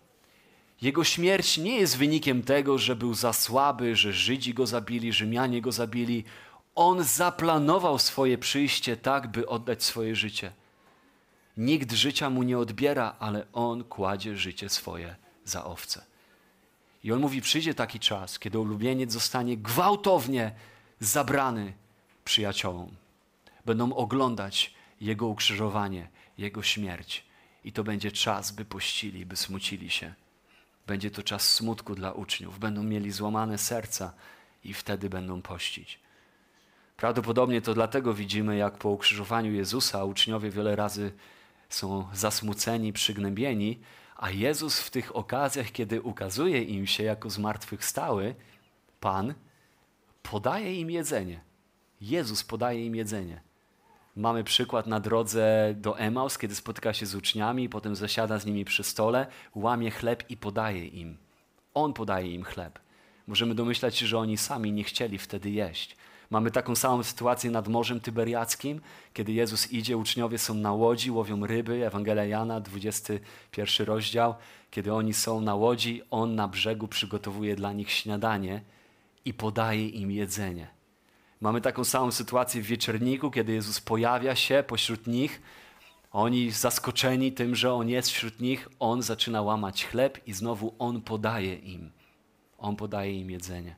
Jego 0.82 1.04
śmierć 1.04 1.58
nie 1.58 1.80
jest 1.80 1.98
wynikiem 1.98 2.44
tego, 2.44 2.78
że 2.78 2.96
był 2.96 3.14
za 3.14 3.34
słaby, 3.34 3.96
że 3.96 4.14
Żydzi 4.14 4.54
go 4.54 4.68
zabili, 4.68 5.14
Rzymianie 5.14 5.62
go 5.62 5.72
zabili. 5.72 6.24
On 6.76 7.04
zaplanował 7.04 8.00
swoje 8.00 8.38
przyjście 8.38 8.98
tak, 8.98 9.32
by 9.32 9.48
oddać 9.48 9.84
swoje 9.84 10.16
życie. 10.16 10.52
Nikt 11.58 11.92
życia 11.92 12.30
mu 12.30 12.44
nie 12.44 12.58
odbiera, 12.58 13.16
ale 13.20 13.46
on 13.54 13.84
kładzie 13.84 14.38
życie 14.38 14.70
swoje 14.70 15.16
za 15.46 15.66
owce. 15.66 16.06
I 17.04 17.12
on 17.12 17.20
mówi: 17.20 17.42
Przyjdzie 17.42 17.74
taki 17.74 18.00
czas, 18.00 18.40
kiedy 18.40 18.60
ulubieniec 18.60 19.12
zostanie 19.12 19.58
gwałtownie 19.58 20.52
zabrany 21.00 21.74
przyjaciołom. 22.26 22.96
Będą 23.66 23.94
oglądać 23.94 24.74
jego 25.02 25.28
ukrzyżowanie, 25.28 26.08
jego 26.38 26.64
śmierć. 26.64 27.26
I 27.64 27.72
to 27.72 27.84
będzie 27.84 28.12
czas, 28.12 28.52
by 28.52 28.66
pościli, 28.66 29.26
by 29.26 29.36
smucili 29.36 29.90
się. 29.90 30.14
Będzie 30.88 31.12
to 31.12 31.24
czas 31.24 31.54
smutku 31.54 31.96
dla 31.96 32.12
uczniów. 32.12 32.60
Będą 32.60 32.84
mieli 32.84 33.12
złamane 33.12 33.58
serca 33.58 34.14
i 34.64 34.74
wtedy 34.74 35.10
będą 35.10 35.42
pościć. 35.42 36.00
Prawdopodobnie 36.98 37.62
to 37.62 37.74
dlatego 37.74 38.14
widzimy, 38.14 38.58
jak 38.58 38.78
po 38.78 38.90
ukrzyżowaniu 38.90 39.54
Jezusa 39.54 40.04
uczniowie 40.04 40.50
wiele 40.50 40.76
razy 40.76 41.12
są 41.70 42.08
zasmuceni, 42.14 42.94
przygnębieni, 42.94 43.80
a 44.16 44.30
Jezus 44.30 44.80
w 44.80 44.90
tych 44.90 45.16
okazjach, 45.16 45.72
kiedy 45.72 46.02
ukazuje 46.02 46.64
im 46.64 46.88
się 46.88 47.04
jako 47.04 47.30
zmartwychwstały, 47.30 48.36
Pan 49.00 49.34
podaje 50.24 50.76
im 50.80 50.92
jedzenie. 50.92 51.42
Jezus 52.02 52.44
podaje 52.44 52.86
im 52.86 52.96
jedzenie. 52.96 53.42
Mamy 54.16 54.44
przykład 54.44 54.88
na 54.88 55.00
drodze 55.00 55.74
do 55.78 56.00
Emaus, 56.00 56.38
kiedy 56.38 56.56
spotyka 56.56 56.94
się 56.94 57.06
z 57.06 57.16
uczniami, 57.16 57.70
potem 57.70 57.96
zasiada 57.96 58.40
z 58.40 58.46
nimi 58.46 58.66
przy 58.66 58.84
stole, 58.84 59.28
łamie 59.56 59.92
chleb 59.92 60.24
i 60.30 60.38
podaje 60.38 60.88
im. 60.88 61.18
On 61.74 61.94
podaje 61.94 62.34
im 62.34 62.44
chleb. 62.44 62.80
Możemy 63.28 63.56
domyślać 63.56 63.96
się, 63.96 64.08
że 64.08 64.18
oni 64.18 64.38
sami 64.38 64.72
nie 64.72 64.84
chcieli 64.84 65.18
wtedy 65.18 65.50
jeść. 65.50 65.98
Mamy 66.30 66.52
taką 66.52 66.76
samą 66.76 67.04
sytuację 67.04 67.52
nad 67.52 67.68
Morzem 67.68 68.00
Tyberiackim, 68.00 68.82
kiedy 69.14 69.32
Jezus 69.32 69.72
idzie, 69.72 69.98
uczniowie 69.98 70.38
są 70.38 70.54
na 70.54 70.74
łodzi, 70.74 71.12
łowią 71.12 71.48
ryby, 71.48 71.86
Ewangelia 71.86 72.26
Jana, 72.26 72.62
21 72.62 73.88
rozdział. 73.88 74.36
Kiedy 74.72 74.94
oni 74.94 75.14
są 75.14 75.42
na 75.42 75.56
łodzi, 75.56 76.02
On 76.12 76.36
na 76.36 76.48
brzegu 76.48 76.88
przygotowuje 76.88 77.56
dla 77.56 77.74
nich 77.74 77.92
śniadanie 77.92 78.62
i 79.26 79.34
podaje 79.34 79.90
im 79.90 80.12
jedzenie. 80.12 80.68
Mamy 81.42 81.62
taką 81.62 81.84
samą 81.84 82.12
sytuację 82.12 82.62
w 82.62 82.66
wieczorniku, 82.66 83.32
kiedy 83.32 83.54
Jezus 83.54 83.82
pojawia 83.82 84.36
się 84.36 84.64
pośród 84.68 85.08
nich. 85.08 85.42
Oni 86.12 86.52
zaskoczeni 86.52 87.32
tym, 87.32 87.56
że 87.56 87.74
On 87.74 87.90
jest 87.90 88.10
wśród 88.10 88.40
nich, 88.40 88.70
On 88.80 89.02
zaczyna 89.02 89.42
łamać 89.42 89.86
chleb 89.86 90.28
i 90.28 90.34
znowu 90.34 90.76
On 90.80 91.02
podaje 91.02 91.56
im. 91.56 91.92
On 92.58 92.76
podaje 92.76 93.20
im 93.20 93.32
jedzenie. 93.32 93.76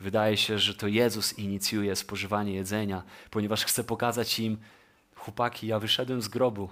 Wydaje 0.00 0.36
się, 0.36 0.58
że 0.58 0.74
to 0.74 0.86
Jezus 0.86 1.38
inicjuje 1.38 1.96
spożywanie 1.96 2.52
jedzenia, 2.52 3.02
ponieważ 3.30 3.64
chce 3.64 3.84
pokazać 3.84 4.38
im, 4.38 4.58
chłopaki, 5.14 5.66
ja 5.66 5.78
wyszedłem 5.78 6.22
z 6.22 6.28
grobu, 6.28 6.70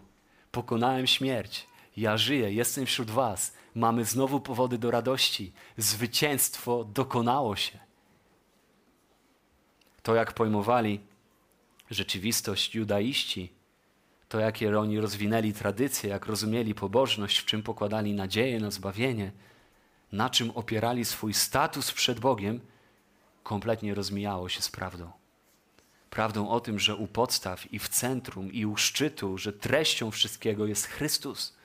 pokonałem 0.50 1.06
śmierć, 1.06 1.66
ja 1.96 2.16
żyję, 2.16 2.52
jestem 2.52 2.86
wśród 2.86 3.10
was, 3.10 3.52
mamy 3.76 4.04
znowu 4.04 4.40
powody 4.40 4.78
do 4.78 4.90
radości, 4.90 5.52
zwycięstwo 5.76 6.84
dokonało 6.84 7.56
się. 7.56 7.78
To, 10.02 10.14
jak 10.14 10.32
pojmowali 10.32 11.00
rzeczywistość 11.90 12.74
judaiści, 12.74 13.52
to, 14.28 14.40
jakie 14.40 14.78
oni 14.78 15.00
rozwinęli 15.00 15.52
tradycje, 15.52 16.10
jak 16.10 16.26
rozumieli 16.26 16.74
pobożność, 16.74 17.38
w 17.38 17.44
czym 17.44 17.62
pokładali 17.62 18.14
nadzieję 18.14 18.60
na 18.60 18.70
zbawienie, 18.70 19.32
na 20.12 20.30
czym 20.30 20.50
opierali 20.50 21.04
swój 21.04 21.34
status 21.34 21.92
przed 21.92 22.20
Bogiem– 22.20 22.60
kompletnie 23.46 23.94
rozmijało 23.94 24.48
się 24.48 24.62
z 24.62 24.70
prawdą. 24.70 25.10
Prawdą 26.10 26.48
o 26.48 26.60
tym, 26.60 26.78
że 26.78 26.96
u 26.96 27.06
podstaw 27.06 27.72
i 27.72 27.78
w 27.78 27.88
centrum 27.88 28.52
i 28.52 28.66
u 28.66 28.76
szczytu, 28.76 29.38
że 29.38 29.52
treścią 29.52 30.10
wszystkiego 30.10 30.66
jest 30.66 30.86
Chrystus. 30.86 31.55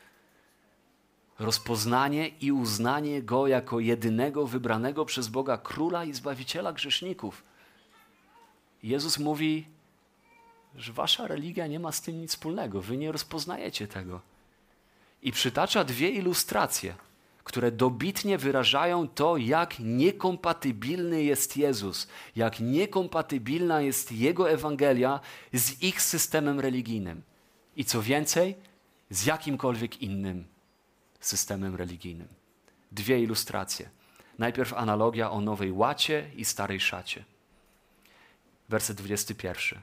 Rozpoznanie 1.42 2.28
i 2.28 2.52
uznanie 2.52 3.22
Go 3.22 3.48
jako 3.48 3.80
jedynego 3.80 4.48
wybranego 4.48 5.06
przez 5.06 5.28
Boga 5.28 5.58
króla 5.58 6.06
i 6.06 6.14
zbawiciela 6.14 6.74
grzeszników. 6.74 7.44
Jezus 8.84 9.20
mówi, 9.20 9.68
że 10.76 10.94
wasza 10.94 11.28
religia 11.28 11.68
nie 11.68 11.80
ma 11.80 11.92
z 11.92 12.02
tym 12.02 12.22
nic 12.22 12.32
wspólnego, 12.32 12.82
wy 12.82 12.98
nie 12.98 13.12
rozpoznajecie 13.12 13.88
tego. 13.88 14.22
I 15.22 15.32
przytacza 15.32 15.84
dwie 15.84 16.10
ilustracje– 16.10 16.96
które 17.44 17.72
dobitnie 17.72 18.38
wyrażają 18.38 19.08
to, 19.08 19.38
jak 19.38 19.80
niekompatybilny 19.80 21.24
jest 21.24 21.58
Jezus, 21.58 22.08
jak 22.36 22.60
niekompatybilna 22.60 23.82
jest 23.82 24.12
Jego 24.12 24.52
Ewangelia 24.52 25.20
z 25.54 25.84
ich 25.84 26.02
systemem 26.02 26.60
religijnym. 26.60 27.22
I 27.76 27.86
co 27.86 28.02
więcej, 28.02 28.56
z 29.10 29.26
jakimkolwiek 29.26 30.02
innym 30.02 30.51
systemem 31.22 31.76
religijnym. 31.76 32.28
Dwie 32.92 33.20
ilustracje. 33.20 33.90
Najpierw 34.40 34.74
analogia 34.74 35.32
o 35.32 35.42
nowej 35.42 35.72
łacie 35.72 36.32
i 36.36 36.46
starej 36.46 36.80
szacie. 36.80 37.24
Werset 38.70 38.98
21. 38.98 39.80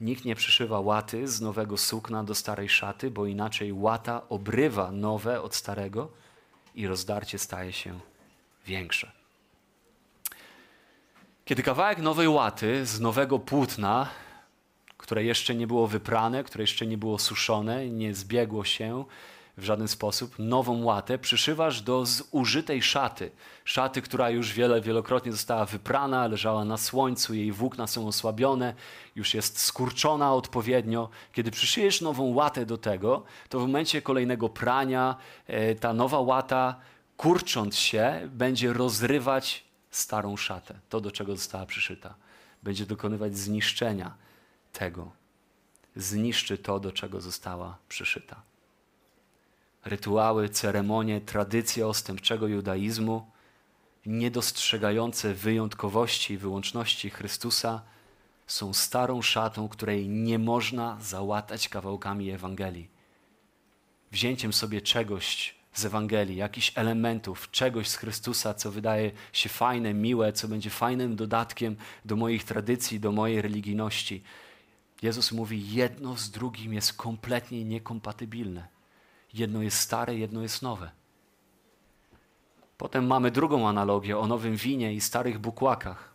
Nikt 0.00 0.24
nie 0.24 0.34
przyszywa 0.34 0.80
łaty 0.80 1.28
z 1.28 1.40
nowego 1.40 1.76
sukna 1.78 2.24
do 2.24 2.34
starej 2.34 2.68
szaty, 2.68 3.10
bo 3.10 3.26
inaczej 3.26 3.72
łata 3.72 4.22
obrywa 4.28 4.90
nowe 4.90 5.42
od 5.42 5.54
starego 5.54 6.08
i 6.74 6.86
rozdarcie 6.86 7.38
staje 7.38 7.72
się 7.72 8.00
większe. 8.66 9.12
Kiedy 11.44 11.62
kawałek 11.62 11.98
nowej 11.98 12.28
łaty 12.28 12.86
z 12.86 13.00
nowego 13.00 13.38
płótna, 13.38 14.08
które 14.96 15.24
jeszcze 15.24 15.54
nie 15.54 15.66
było 15.66 15.86
wyprane, 15.86 16.44
które 16.44 16.62
jeszcze 16.62 16.86
nie 16.86 16.98
było 16.98 17.18
suszone, 17.18 17.88
nie 17.88 18.14
zbiegło 18.14 18.64
się 18.64 19.04
w 19.62 19.64
żaden 19.64 19.88
sposób, 19.88 20.34
nową 20.38 20.82
łatę 20.82 21.18
przyszywasz 21.18 21.80
do 21.80 22.06
zużytej 22.06 22.82
szaty. 22.82 23.30
Szaty, 23.64 24.02
która 24.02 24.30
już 24.30 24.52
wiele, 24.52 24.80
wielokrotnie 24.80 25.32
została 25.32 25.64
wyprana, 25.64 26.26
leżała 26.26 26.64
na 26.64 26.76
słońcu, 26.76 27.34
jej 27.34 27.52
włókna 27.52 27.86
są 27.86 28.08
osłabione, 28.08 28.74
już 29.16 29.34
jest 29.34 29.60
skurczona 29.60 30.34
odpowiednio. 30.34 31.08
Kiedy 31.32 31.50
przyszyjesz 31.50 32.00
nową 32.00 32.34
łatę 32.34 32.66
do 32.66 32.78
tego, 32.78 33.22
to 33.48 33.58
w 33.58 33.62
momencie 33.62 34.02
kolejnego 34.02 34.48
prania 34.48 35.16
e, 35.46 35.74
ta 35.74 35.92
nowa 35.92 36.20
łata, 36.20 36.76
kurcząc 37.16 37.76
się, 37.76 38.28
będzie 38.32 38.72
rozrywać 38.72 39.64
starą 39.90 40.36
szatę, 40.36 40.74
to 40.88 41.00
do 41.00 41.10
czego 41.10 41.36
została 41.36 41.66
przyszyta. 41.66 42.14
Będzie 42.62 42.86
dokonywać 42.86 43.36
zniszczenia 43.36 44.14
tego. 44.72 45.10
Zniszczy 45.96 46.58
to, 46.58 46.80
do 46.80 46.92
czego 46.92 47.20
została 47.20 47.76
przyszyta 47.88 48.51
rytuały, 49.84 50.48
ceremonie, 50.48 51.20
tradycje 51.20 51.86
ostępczego 51.86 52.48
judaizmu, 52.48 53.26
niedostrzegające 54.06 55.34
wyjątkowości 55.34 56.34
i 56.34 56.38
wyłączności 56.38 57.10
Chrystusa, 57.10 57.82
są 58.46 58.72
starą 58.72 59.22
szatą, 59.22 59.68
której 59.68 60.08
nie 60.08 60.38
można 60.38 60.98
załatać 61.00 61.68
kawałkami 61.68 62.30
Ewangelii. 62.30 62.88
Wzięciem 64.12 64.52
sobie 64.52 64.80
czegoś 64.80 65.54
z 65.72 65.84
Ewangelii, 65.84 66.36
jakichś 66.36 66.72
elementów, 66.74 67.50
czegoś 67.50 67.88
z 67.88 67.96
Chrystusa, 67.96 68.54
co 68.54 68.70
wydaje 68.70 69.10
się 69.32 69.48
fajne, 69.48 69.94
miłe, 69.94 70.32
co 70.32 70.48
będzie 70.48 70.70
fajnym 70.70 71.16
dodatkiem 71.16 71.76
do 72.04 72.16
moich 72.16 72.44
tradycji, 72.44 73.00
do 73.00 73.12
mojej 73.12 73.42
religijności. 73.42 74.22
Jezus 75.02 75.32
mówi, 75.32 75.72
jedno 75.72 76.16
z 76.16 76.30
drugim 76.30 76.72
jest 76.74 76.92
kompletnie 76.92 77.64
niekompatybilne. 77.64 78.71
Jedno 79.34 79.62
jest 79.62 79.78
stare, 79.78 80.16
jedno 80.16 80.42
jest 80.42 80.62
nowe. 80.62 80.90
Potem 82.78 83.06
mamy 83.06 83.30
drugą 83.30 83.68
analogię 83.68 84.18
o 84.18 84.26
nowym 84.26 84.56
winie 84.56 84.94
i 84.94 85.00
starych 85.00 85.38
bukłakach. 85.38 86.14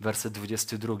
Werset 0.00 0.32
22. 0.32 0.94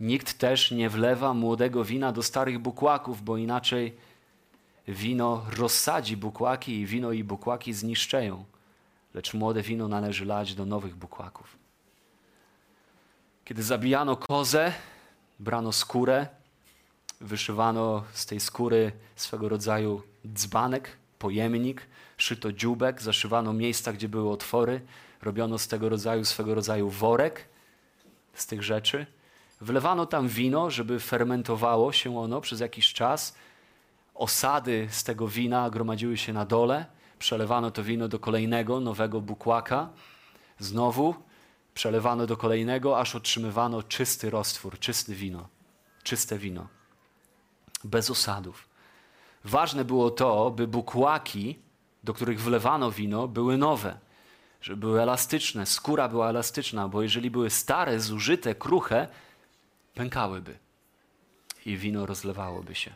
Nikt 0.00 0.38
też 0.38 0.70
nie 0.70 0.90
wlewa 0.90 1.34
młodego 1.34 1.84
wina 1.84 2.12
do 2.12 2.22
starych 2.22 2.58
bukłaków, 2.58 3.22
bo 3.22 3.36
inaczej 3.36 3.96
wino 4.88 5.46
rozsadzi 5.56 6.16
bukłaki 6.16 6.80
i 6.80 6.86
wino 6.86 7.12
i 7.12 7.24
bukłaki 7.24 7.72
zniszczeją, 7.72 8.44
lecz 9.14 9.34
młode 9.34 9.62
wino 9.62 9.88
należy 9.88 10.24
lać 10.24 10.54
do 10.54 10.66
nowych 10.66 10.96
bukłaków. 10.96 11.56
Kiedy 13.44 13.62
zabijano 13.62 14.16
kozę, 14.16 14.72
brano 15.38 15.72
skórę, 15.72 16.26
wyszywano 17.20 18.04
z 18.12 18.26
tej 18.26 18.40
skóry 18.40 18.92
swego 19.16 19.48
rodzaju 19.48 20.02
dzbanek, 20.34 20.96
pojemnik, 21.18 21.86
szyto 22.16 22.52
dziubek, 22.52 23.02
zaszywano 23.02 23.52
miejsca, 23.52 23.92
gdzie 23.92 24.08
były 24.08 24.30
otwory, 24.30 24.80
robiono 25.22 25.58
z 25.58 25.68
tego 25.68 25.88
rodzaju 25.88 26.24
swego 26.24 26.54
rodzaju 26.54 26.90
worek 26.90 27.48
z 28.34 28.46
tych 28.46 28.62
rzeczy. 28.62 29.06
Wlewano 29.60 30.06
tam 30.06 30.28
wino, 30.28 30.70
żeby 30.70 31.00
fermentowało 31.00 31.92
się 31.92 32.18
ono 32.18 32.40
przez 32.40 32.60
jakiś 32.60 32.92
czas. 32.92 33.34
Osady 34.14 34.88
z 34.90 35.04
tego 35.04 35.28
wina 35.28 35.70
gromadziły 35.70 36.16
się 36.16 36.32
na 36.32 36.44
dole. 36.44 36.86
Przelewano 37.18 37.70
to 37.70 37.82
wino 37.84 38.08
do 38.08 38.18
kolejnego, 38.18 38.80
nowego 38.80 39.20
bukłaka. 39.20 39.88
Znowu 40.58 41.14
przelewano 41.74 42.26
do 42.26 42.36
kolejnego, 42.36 43.00
aż 43.00 43.14
otrzymywano 43.14 43.82
czysty 43.82 44.30
roztwór, 44.30 44.78
czyste 44.78 45.12
wino. 45.12 45.48
Czyste 46.02 46.38
wino. 46.38 46.66
Bez 47.84 48.10
osadów. 48.10 48.68
Ważne 49.46 49.84
było 49.84 50.10
to, 50.10 50.50
by 50.50 50.66
bukłaki, 50.66 51.58
do 52.04 52.14
których 52.14 52.40
wlewano 52.40 52.90
wino, 52.90 53.28
były 53.28 53.58
nowe 53.58 54.06
żeby 54.66 54.80
były 54.80 55.02
elastyczne, 55.02 55.66
skóra 55.66 56.08
była 56.08 56.28
elastyczna, 56.28 56.88
bo 56.88 57.02
jeżeli 57.02 57.30
były 57.30 57.50
stare, 57.50 58.00
zużyte, 58.00 58.54
kruche, 58.54 59.08
pękałyby 59.94 60.58
i 61.66 61.76
wino 61.76 62.06
rozlewałoby 62.06 62.74
się. 62.74 62.94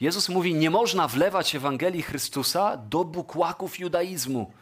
Jezus 0.00 0.28
mówi: 0.28 0.54
Nie 0.54 0.70
można 0.70 1.08
wlewać 1.08 1.54
Ewangelii 1.54 2.02
Chrystusa 2.02 2.76
do 2.76 3.04
bukłaków 3.04 3.80
judaizmu, 3.80 4.52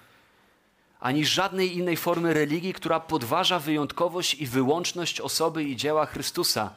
ani 1.01 1.27
żadnej 1.27 1.77
innej 1.77 1.97
formy 1.97 2.35
religii, 2.35 2.75
która 2.75 3.01
podważa 3.01 3.59
wyjątkowość 3.59 4.35
i 4.35 4.47
wyłączność 4.47 5.21
osoby 5.21 5.65
i 5.65 5.77
dzieła 5.77 6.07
Chrystusa, 6.07 6.71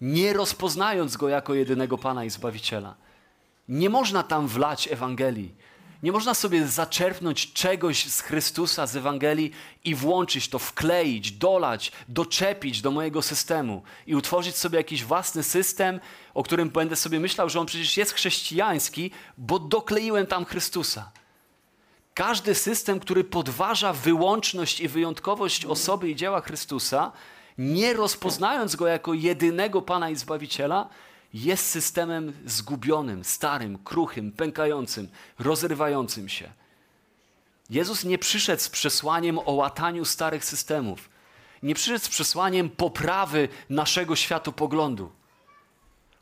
nie 0.00 0.32
rozpoznając 0.32 1.16
go 1.16 1.28
jako 1.28 1.54
jedynego 1.54 1.98
Pana 1.98 2.24
i 2.24 2.30
Zbawiciela. 2.30 2.94
Nie 3.70 3.90
można 3.90 4.22
tam 4.22 4.48
wlać 4.48 4.88
Ewangelii. 4.92 5.54
Nie 6.02 6.12
można 6.12 6.34
sobie 6.34 6.66
zaczerpnąć 6.66 7.52
czegoś 7.52 8.06
z 8.06 8.20
Chrystusa, 8.20 8.86
z 8.86 8.96
Ewangelii 8.96 9.52
i 9.84 9.94
włączyć 9.94 10.48
to, 10.48 10.58
wkleić, 10.58 11.32
dolać, 11.32 11.92
doczepić 12.08 12.82
do 12.82 12.90
mojego 12.90 13.22
systemu 13.22 13.82
i 14.06 14.14
utworzyć 14.14 14.56
sobie 14.56 14.78
jakiś 14.78 15.04
własny 15.04 15.42
system, 15.42 16.00
o 16.34 16.42
którym 16.42 16.68
będę 16.70 16.96
sobie 16.96 17.20
myślał, 17.20 17.48
że 17.48 17.60
on 17.60 17.66
przecież 17.66 17.96
jest 17.96 18.12
chrześcijański, 18.12 19.10
bo 19.38 19.58
dokleiłem 19.58 20.26
tam 20.26 20.44
Chrystusa. 20.44 21.10
Każdy 22.14 22.54
system, 22.54 23.00
który 23.00 23.24
podważa 23.24 23.92
wyłączność 23.92 24.80
i 24.80 24.88
wyjątkowość 24.88 25.64
osoby 25.64 26.10
i 26.10 26.16
dzieła 26.16 26.40
Chrystusa, 26.40 27.12
nie 27.58 27.92
rozpoznając 27.92 28.76
go 28.76 28.86
jako 28.86 29.14
jedynego 29.14 29.82
Pana 29.82 30.10
i 30.10 30.16
Zbawiciela, 30.16 30.88
jest 31.34 31.66
systemem 31.66 32.32
zgubionym, 32.46 33.24
starym, 33.24 33.78
kruchym, 33.78 34.32
pękającym, 34.32 35.08
rozrywającym 35.38 36.28
się. 36.28 36.50
Jezus 37.70 38.04
nie 38.04 38.18
przyszedł 38.18 38.62
z 38.62 38.68
przesłaniem 38.68 39.38
o 39.38 39.52
łataniu 39.52 40.04
starych 40.04 40.44
systemów. 40.44 41.10
Nie 41.62 41.74
przyszedł 41.74 42.04
z 42.04 42.08
przesłaniem 42.08 42.70
poprawy 42.70 43.48
naszego 43.68 44.16
światopoglądu. 44.16 45.12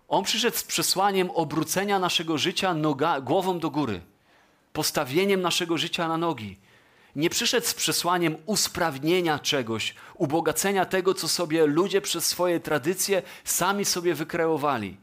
On 0.08 0.24
przyszedł 0.24 0.56
z 0.56 0.64
przesłaniem 0.64 1.30
obrócenia 1.30 1.98
naszego 1.98 2.38
życia 2.38 2.74
noga, 2.74 3.20
głową 3.20 3.58
do 3.58 3.70
góry, 3.70 4.00
postawieniem 4.72 5.40
naszego 5.40 5.78
życia 5.78 6.08
na 6.08 6.16
nogi 6.16 6.58
nie 7.16 7.30
przyszedł 7.30 7.66
z 7.66 7.74
przesłaniem 7.74 8.36
usprawnienia 8.46 9.38
czegoś, 9.38 9.94
ubogacenia 10.14 10.84
tego, 10.84 11.14
co 11.14 11.28
sobie 11.28 11.66
ludzie 11.66 12.00
przez 12.00 12.26
swoje 12.26 12.60
tradycje 12.60 13.22
sami 13.44 13.84
sobie 13.84 14.14
wykreowali. 14.14 14.96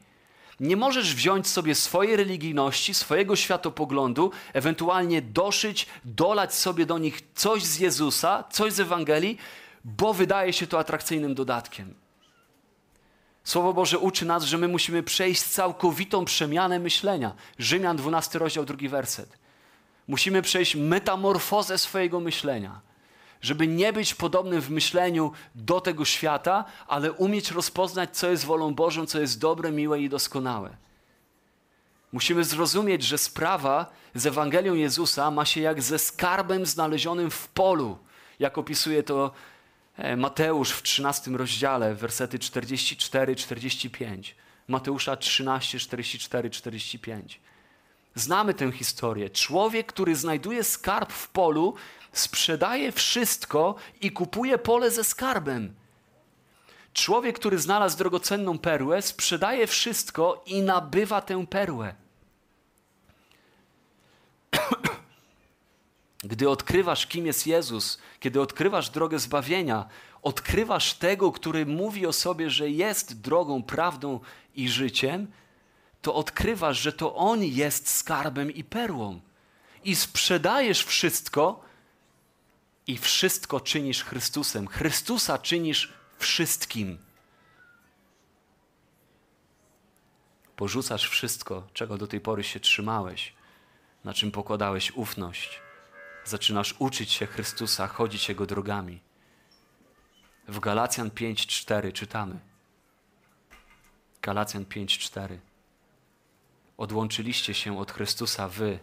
Nie 0.59 0.77
możesz 0.77 1.15
wziąć 1.15 1.47
sobie 1.47 1.75
swojej 1.75 2.15
religijności, 2.15 2.93
swojego 2.93 3.35
światopoglądu, 3.35 4.31
ewentualnie 4.53 5.21
doszyć, 5.21 5.87
dolać 6.05 6.53
sobie 6.53 6.85
do 6.85 6.97
nich 6.97 7.21
coś 7.35 7.63
z 7.63 7.79
Jezusa, 7.79 8.43
coś 8.51 8.73
z 8.73 8.79
Ewangelii, 8.79 9.37
bo 9.85 10.13
wydaje 10.13 10.53
się 10.53 10.67
to 10.67 10.79
atrakcyjnym 10.79 11.35
dodatkiem. 11.35 11.93
Słowo 13.43 13.73
Boże 13.73 13.99
uczy 13.99 14.25
nas, 14.25 14.43
że 14.43 14.57
my 14.57 14.67
musimy 14.67 15.03
przejść 15.03 15.43
całkowitą 15.43 16.25
przemianę 16.25 16.79
myślenia. 16.79 17.35
Rzymian 17.59 17.97
12 17.97 18.39
rozdział, 18.39 18.65
drugi 18.65 18.89
werset. 18.89 19.37
Musimy 20.07 20.41
przejść 20.41 20.75
metamorfozę 20.75 21.77
swojego 21.77 22.19
myślenia, 22.19 22.81
żeby 23.41 23.67
nie 23.67 23.93
być 23.93 24.13
podobnym 24.13 24.61
w 24.61 24.69
myśleniu 24.69 25.31
do 25.55 25.81
tego 25.81 26.05
świata, 26.05 26.65
ale 26.87 27.11
umieć 27.11 27.51
rozpoznać, 27.51 28.17
co 28.17 28.29
jest 28.29 28.45
wolą 28.45 28.75
Bożą, 28.75 29.05
co 29.05 29.19
jest 29.19 29.39
dobre, 29.39 29.71
miłe 29.71 30.01
i 30.01 30.09
doskonałe. 30.09 30.77
Musimy 32.11 32.43
zrozumieć, 32.43 33.03
że 33.03 33.17
sprawa 33.17 33.91
z 34.15 34.25
Ewangelią 34.25 34.73
Jezusa 34.73 35.31
ma 35.31 35.45
się 35.45 35.61
jak 35.61 35.81
ze 35.81 35.99
skarbem 35.99 36.65
znalezionym 36.65 37.31
w 37.31 37.47
polu, 37.47 37.97
jak 38.39 38.57
opisuje 38.57 39.03
to 39.03 39.31
e, 39.97 40.15
Mateusz 40.17 40.71
w 40.71 40.83
13 40.83 41.31
rozdziale, 41.31 41.95
wersety 41.95 42.37
44-45. 42.39 44.33
Mateusza 44.67 45.15
13, 45.15 45.79
44, 45.79 46.49
45. 46.49 47.39
Znamy 48.15 48.53
tę 48.53 48.71
historię. 48.71 49.29
Człowiek, 49.29 49.87
który 49.87 50.15
znajduje 50.15 50.63
skarb 50.63 51.11
w 51.13 51.29
polu, 51.29 51.75
sprzedaje 52.11 52.91
wszystko 52.91 53.75
i 54.01 54.11
kupuje 54.11 54.57
pole 54.57 54.91
ze 54.91 55.03
skarbem. 55.03 55.75
Człowiek, 56.93 57.39
który 57.39 57.59
znalazł 57.59 57.97
drogocenną 57.97 58.57
perłę, 58.57 59.01
sprzedaje 59.01 59.67
wszystko 59.67 60.43
i 60.45 60.61
nabywa 60.61 61.21
tę 61.21 61.47
perłę. 61.47 61.95
Gdy 66.23 66.49
odkrywasz, 66.49 67.07
kim 67.07 67.25
jest 67.25 67.47
Jezus, 67.47 67.99
kiedy 68.19 68.41
odkrywasz 68.41 68.89
drogę 68.89 69.19
zbawienia, 69.19 69.85
odkrywasz 70.21 70.93
tego, 70.93 71.31
który 71.31 71.65
mówi 71.65 72.07
o 72.07 72.13
sobie, 72.13 72.49
że 72.49 72.69
jest 72.69 73.21
drogą, 73.21 73.63
prawdą 73.63 74.19
i 74.55 74.69
życiem, 74.69 75.27
to 76.05 76.15
odkrywasz, 76.15 76.79
że 76.79 76.93
to 76.93 77.15
On 77.15 77.43
jest 77.43 77.89
skarbem 77.89 78.51
i 78.51 78.63
perłą. 78.63 79.21
I 79.83 79.95
sprzedajesz 79.95 80.83
wszystko 80.83 81.63
i 82.87 82.97
wszystko 82.97 83.59
czynisz 83.59 84.03
Chrystusem. 84.03 84.67
Chrystusa 84.67 85.37
czynisz 85.37 85.93
wszystkim. 86.17 86.97
Porzucasz 90.55 91.09
wszystko, 91.09 91.67
czego 91.73 91.97
do 91.97 92.07
tej 92.07 92.21
pory 92.21 92.43
się 92.43 92.59
trzymałeś, 92.59 93.33
na 94.03 94.13
czym 94.13 94.31
pokładałeś 94.31 94.91
ufność. 94.91 95.59
Zaczynasz 96.25 96.75
uczyć 96.79 97.11
się 97.11 97.25
Chrystusa, 97.25 97.87
chodzić 97.87 98.29
Jego 98.29 98.45
drogami. 98.45 99.01
W 100.47 100.59
Galacjan 100.59 101.09
5:4 101.09 101.91
czytamy. 101.93 102.39
Galacjan 104.21 104.65
5:4 104.65 105.54
odłączyliście 106.77 107.53
się 107.53 107.79
od 107.79 107.91
Chrystusa 107.91 108.47
wy, 108.47 108.79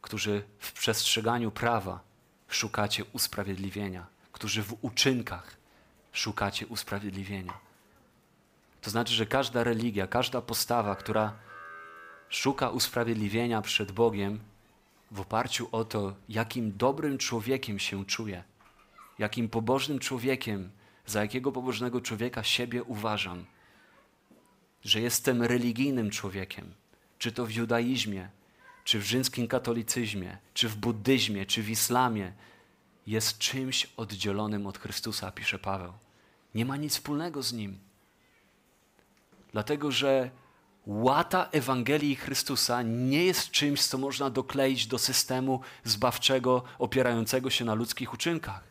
którzy 0.00 0.42
w 0.58 0.72
przestrzeganiu 0.72 1.50
prawa 1.50 2.00
szukacie 2.48 3.04
usprawiedliwienia, 3.04 4.06
którzy 4.32 4.62
w 4.62 4.84
uczynkach 4.84 5.56
szukacie 6.12 6.66
usprawiedliwienia. 6.66 7.54
To 8.80 8.90
znaczy, 8.90 9.14
że 9.14 9.26
każda 9.26 9.64
religia, 9.64 10.06
każda 10.06 10.40
postawa, 10.40 10.96
która 10.96 11.32
szuka 12.28 12.70
usprawiedliwienia 12.70 13.62
przed 13.62 13.92
Bogiem 13.92 14.40
w 15.10 15.20
oparciu 15.20 15.68
o 15.72 15.84
to, 15.84 16.14
jakim 16.28 16.76
dobrym 16.76 17.18
człowiekiem 17.18 17.78
się 17.78 18.04
czuje, 18.04 18.44
jakim 19.18 19.48
pobożnym 19.48 19.98
człowiekiem, 19.98 20.70
za 21.06 21.20
jakiego 21.22 21.52
pobożnego 21.52 22.00
człowieka 22.00 22.42
siebie 22.42 22.82
uważam, 22.82 23.44
że 24.84 25.00
jestem 25.00 25.42
religijnym 25.42 26.10
człowiekiem, 26.10 26.74
czy 27.20 27.32
to 27.32 27.46
w 27.46 27.52
judaizmie, 27.52 28.28
czy 28.84 28.98
w 28.98 29.02
rzymskim 29.02 29.48
katolicyzmie, 29.48 30.38
czy 30.54 30.68
w 30.68 30.76
buddyzmie, 30.76 31.46
czy 31.46 31.62
w 31.62 31.70
islamie, 31.70 32.32
jest 33.06 33.38
czymś 33.38 33.86
oddzielonym 33.96 34.66
od 34.66 34.78
Chrystusa, 34.78 35.32
pisze 35.32 35.58
Paweł. 35.58 35.92
Nie 36.54 36.64
ma 36.64 36.76
nic 36.76 36.92
wspólnego 36.92 37.42
z 37.42 37.52
nim. 37.52 37.78
Dlatego, 39.52 39.90
że 39.90 40.30
łata 40.86 41.48
Ewangelii 41.52 42.16
Chrystusa 42.16 42.82
nie 42.82 43.24
jest 43.24 43.50
czymś, 43.50 43.82
co 43.82 43.98
można 43.98 44.30
dokleić 44.30 44.86
do 44.86 44.98
systemu 44.98 45.60
zbawczego 45.84 46.62
opierającego 46.78 47.50
się 47.50 47.64
na 47.64 47.74
ludzkich 47.74 48.14
uczynkach, 48.14 48.64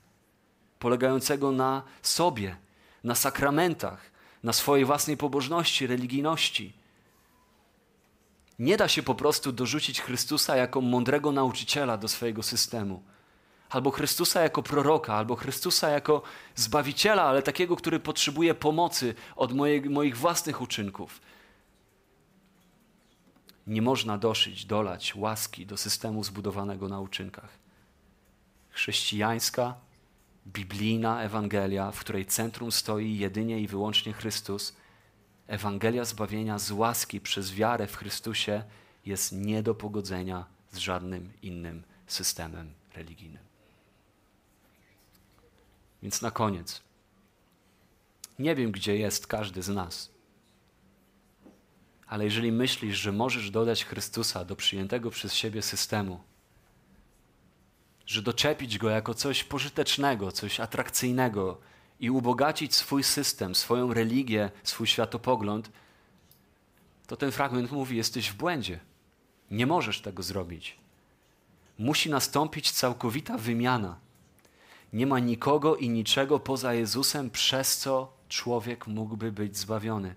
polegającego 0.80 1.52
na 1.52 1.84
sobie, 2.02 2.56
na 3.04 3.16
sakramentach, 3.16 4.12
na 4.44 4.54
swojej 4.54 4.86
własnej 4.86 5.18
pobożności, 5.18 5.88
religijności. 5.88 6.79
Nie 8.60 8.78
da 8.78 8.88
się 8.88 9.04
po 9.04 9.16
prostu 9.16 9.52
dorzucić 9.52 10.02
Chrystusa 10.02 10.56
jako 10.56 10.82
mądrego 10.82 11.32
nauczyciela 11.32 11.98
do 11.98 12.08
swojego 12.08 12.44
systemu, 12.44 13.04
albo 13.70 13.92
Chrystusa 13.92 14.42
jako 14.42 14.64
proroka, 14.64 15.14
albo 15.14 15.36
Chrystusa 15.36 15.90
jako 15.90 16.22
zbawiciela, 16.56 17.24
ale 17.24 17.42
takiego, 17.42 17.76
który 17.76 18.00
potrzebuje 18.00 18.54
pomocy 18.54 19.16
od 19.36 19.54
moich, 19.54 19.90
moich 19.90 20.18
własnych 20.18 20.62
uczynków. 20.62 21.22
Nie 23.68 23.82
można 23.82 24.18
doszyć, 24.18 24.66
dolać 24.66 25.16
łaski 25.16 25.66
do 25.66 25.78
systemu 25.78 26.24
zbudowanego 26.24 26.88
na 26.88 27.00
uczynkach. 27.00 27.50
Chrześcijańska, 28.70 29.76
biblijna 30.48 31.24
Ewangelia, 31.24 31.92
w 31.92 32.00
której 32.00 32.26
centrum 32.26 32.72
stoi 32.72 33.18
jedynie 33.18 33.60
i 33.60 33.68
wyłącznie 33.68 34.14
Chrystus, 34.14 34.76
Ewangelia 35.50 36.06
zbawienia 36.06 36.60
z 36.60 36.72
łaski 36.72 37.22
przez 37.22 37.54
wiarę 37.54 37.88
w 37.88 37.96
Chrystusie 37.96 38.64
jest 39.06 39.32
nie 39.32 39.64
do 39.64 39.76
pogodzenia 39.76 40.46
z 40.72 40.78
żadnym 40.78 41.32
innym 41.42 41.84
systemem 42.08 42.74
religijnym. 42.96 43.44
Więc 46.04 46.22
na 46.22 46.32
koniec. 46.32 46.82
Nie 48.40 48.56
wiem, 48.56 48.72
gdzie 48.72 48.98
jest 48.98 49.28
każdy 49.28 49.62
z 49.62 49.70
nas. 49.70 50.10
Ale 52.08 52.24
jeżeli 52.24 52.52
myślisz, 52.52 52.98
że 52.98 53.12
możesz 53.12 53.52
dodać 53.52 53.86
Chrystusa 53.86 54.46
do 54.46 54.56
przyjętego 54.56 55.10
przez 55.10 55.34
siebie 55.34 55.62
systemu, 55.62 56.20
że 58.06 58.22
doczepić 58.22 58.78
go 58.78 58.90
jako 58.90 59.14
coś 59.14 59.44
pożytecznego, 59.44 60.32
coś 60.32 60.60
atrakcyjnego 60.60 61.58
i 62.00 62.10
ubogacić 62.10 62.76
swój 62.76 63.04
system, 63.04 63.56
swoją 63.56 63.94
religię, 63.94 64.52
swój 64.64 64.88
światopogląd, 64.88 65.72
to 67.08 67.18
ten 67.18 67.32
fragment 67.32 67.72
mówi: 67.72 67.98
jesteś 67.98 68.32
w 68.32 68.36
błędzie. 68.36 68.80
Nie 69.52 69.66
możesz 69.66 70.02
tego 70.02 70.24
zrobić. 70.24 70.78
Musi 71.80 72.10
nastąpić 72.10 72.72
całkowita 72.72 73.38
wymiana. 73.38 73.98
Nie 74.94 75.08
ma 75.08 75.20
nikogo 75.20 75.76
i 75.76 75.90
niczego 75.90 76.40
poza 76.40 76.74
Jezusem, 76.74 77.30
przez 77.30 77.78
co 77.78 78.14
człowiek 78.30 78.88
mógłby 78.88 79.32
być 79.32 79.58
zbawiony. 79.58 80.16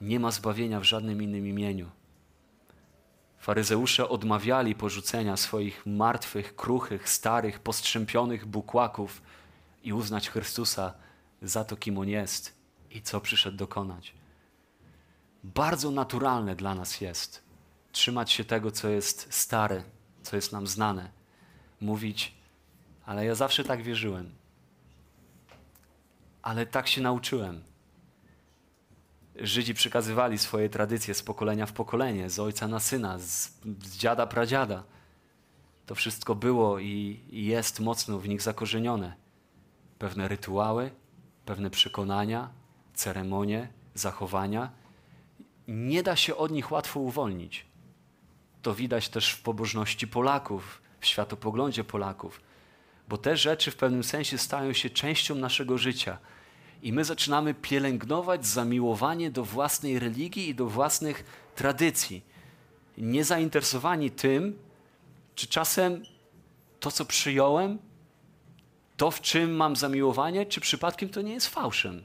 Nie 0.00 0.20
ma 0.20 0.30
zbawienia 0.30 0.80
w 0.80 0.84
żadnym 0.84 1.22
innym 1.22 1.46
imieniu. 1.46 1.90
Faryzeusze 3.38 4.08
odmawiali 4.08 4.74
porzucenia 4.74 5.36
swoich 5.36 5.86
martwych, 5.86 6.56
kruchych, 6.56 7.08
starych, 7.08 7.58
postrzępionych 7.58 8.46
bukłaków 8.46 9.22
i 9.86 9.92
uznać 9.92 10.30
Chrystusa 10.30 10.94
za 11.42 11.64
to, 11.64 11.76
kim 11.76 11.98
On 11.98 12.08
jest 12.08 12.54
i 12.90 13.02
co 13.02 13.20
przyszedł 13.20 13.56
dokonać. 13.56 14.14
Bardzo 15.44 15.90
naturalne 15.90 16.56
dla 16.56 16.74
nas 16.74 17.00
jest 17.00 17.42
trzymać 17.92 18.32
się 18.32 18.44
tego, 18.44 18.70
co 18.70 18.88
jest 18.88 19.34
stare, 19.34 19.82
co 20.22 20.36
jest 20.36 20.52
nam 20.52 20.66
znane. 20.66 21.10
Mówić, 21.80 22.34
ale 23.04 23.24
ja 23.24 23.34
zawsze 23.34 23.64
tak 23.64 23.82
wierzyłem. 23.82 24.34
Ale 26.42 26.66
tak 26.66 26.88
się 26.88 27.00
nauczyłem. 27.00 27.62
Żydzi 29.36 29.74
przekazywali 29.74 30.38
swoje 30.38 30.68
tradycje 30.68 31.14
z 31.14 31.22
pokolenia 31.22 31.66
w 31.66 31.72
pokolenie, 31.72 32.30
z 32.30 32.38
ojca 32.38 32.68
na 32.68 32.80
syna, 32.80 33.18
z, 33.18 33.52
z 33.82 33.96
dziada 33.96 34.26
pradziada. 34.26 34.84
To 35.86 35.94
wszystko 35.94 36.34
było 36.34 36.78
i, 36.78 37.20
i 37.30 37.44
jest 37.44 37.80
mocno 37.80 38.18
w 38.18 38.28
nich 38.28 38.42
zakorzenione. 38.42 39.25
Pewne 39.98 40.28
rytuały, 40.28 40.90
pewne 41.44 41.70
przekonania, 41.70 42.50
ceremonie, 42.94 43.68
zachowania. 43.94 44.70
Nie 45.68 46.02
da 46.02 46.16
się 46.16 46.36
od 46.36 46.50
nich 46.50 46.72
łatwo 46.72 47.00
uwolnić. 47.00 47.66
To 48.62 48.74
widać 48.74 49.08
też 49.08 49.30
w 49.30 49.42
pobożności 49.42 50.08
Polaków, 50.08 50.82
w 51.00 51.06
światopoglądzie 51.06 51.84
Polaków, 51.84 52.40
bo 53.08 53.18
te 53.18 53.36
rzeczy 53.36 53.70
w 53.70 53.76
pewnym 53.76 54.04
sensie 54.04 54.38
stają 54.38 54.72
się 54.72 54.90
częścią 54.90 55.34
naszego 55.34 55.78
życia. 55.78 56.18
I 56.82 56.92
my 56.92 57.04
zaczynamy 57.04 57.54
pielęgnować 57.54 58.46
zamiłowanie 58.46 59.30
do 59.30 59.44
własnej 59.44 59.98
religii 59.98 60.48
i 60.48 60.54
do 60.54 60.66
własnych 60.66 61.24
tradycji. 61.54 62.22
Niezainteresowani 62.98 64.10
tym, 64.10 64.58
czy 65.34 65.46
czasem 65.46 66.02
to, 66.80 66.90
co 66.90 67.04
przyjąłem, 67.04 67.78
to, 68.96 69.10
w 69.10 69.20
czym 69.20 69.56
mam 69.56 69.76
zamiłowanie, 69.76 70.46
czy 70.46 70.60
przypadkiem 70.60 71.08
to 71.08 71.22
nie 71.22 71.32
jest 71.32 71.46
fałszem. 71.46 72.04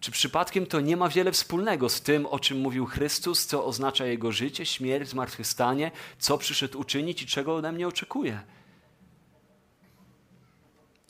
Czy 0.00 0.10
przypadkiem 0.10 0.66
to 0.66 0.80
nie 0.80 0.96
ma 0.96 1.08
wiele 1.08 1.32
wspólnego 1.32 1.88
z 1.88 2.00
tym, 2.00 2.26
o 2.26 2.38
czym 2.38 2.60
mówił 2.60 2.86
Chrystus, 2.86 3.46
co 3.46 3.64
oznacza 3.64 4.06
Jego 4.06 4.32
życie, 4.32 4.66
śmierć, 4.66 5.08
zmartwychwstanie, 5.08 5.90
co 6.18 6.38
przyszedł 6.38 6.80
uczynić 6.80 7.22
i 7.22 7.26
czego 7.26 7.56
ode 7.56 7.72
mnie 7.72 7.88
oczekuje? 7.88 8.40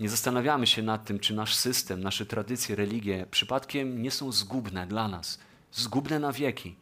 Nie 0.00 0.08
zastanawiamy 0.08 0.66
się 0.66 0.82
nad 0.82 1.04
tym, 1.04 1.18
czy 1.18 1.34
nasz 1.34 1.54
system, 1.54 2.00
nasze 2.00 2.26
tradycje, 2.26 2.76
religie 2.76 3.26
przypadkiem 3.30 4.02
nie 4.02 4.10
są 4.10 4.32
zgubne 4.32 4.86
dla 4.86 5.08
nas, 5.08 5.38
zgubne 5.72 6.18
na 6.18 6.32
wieki, 6.32 6.76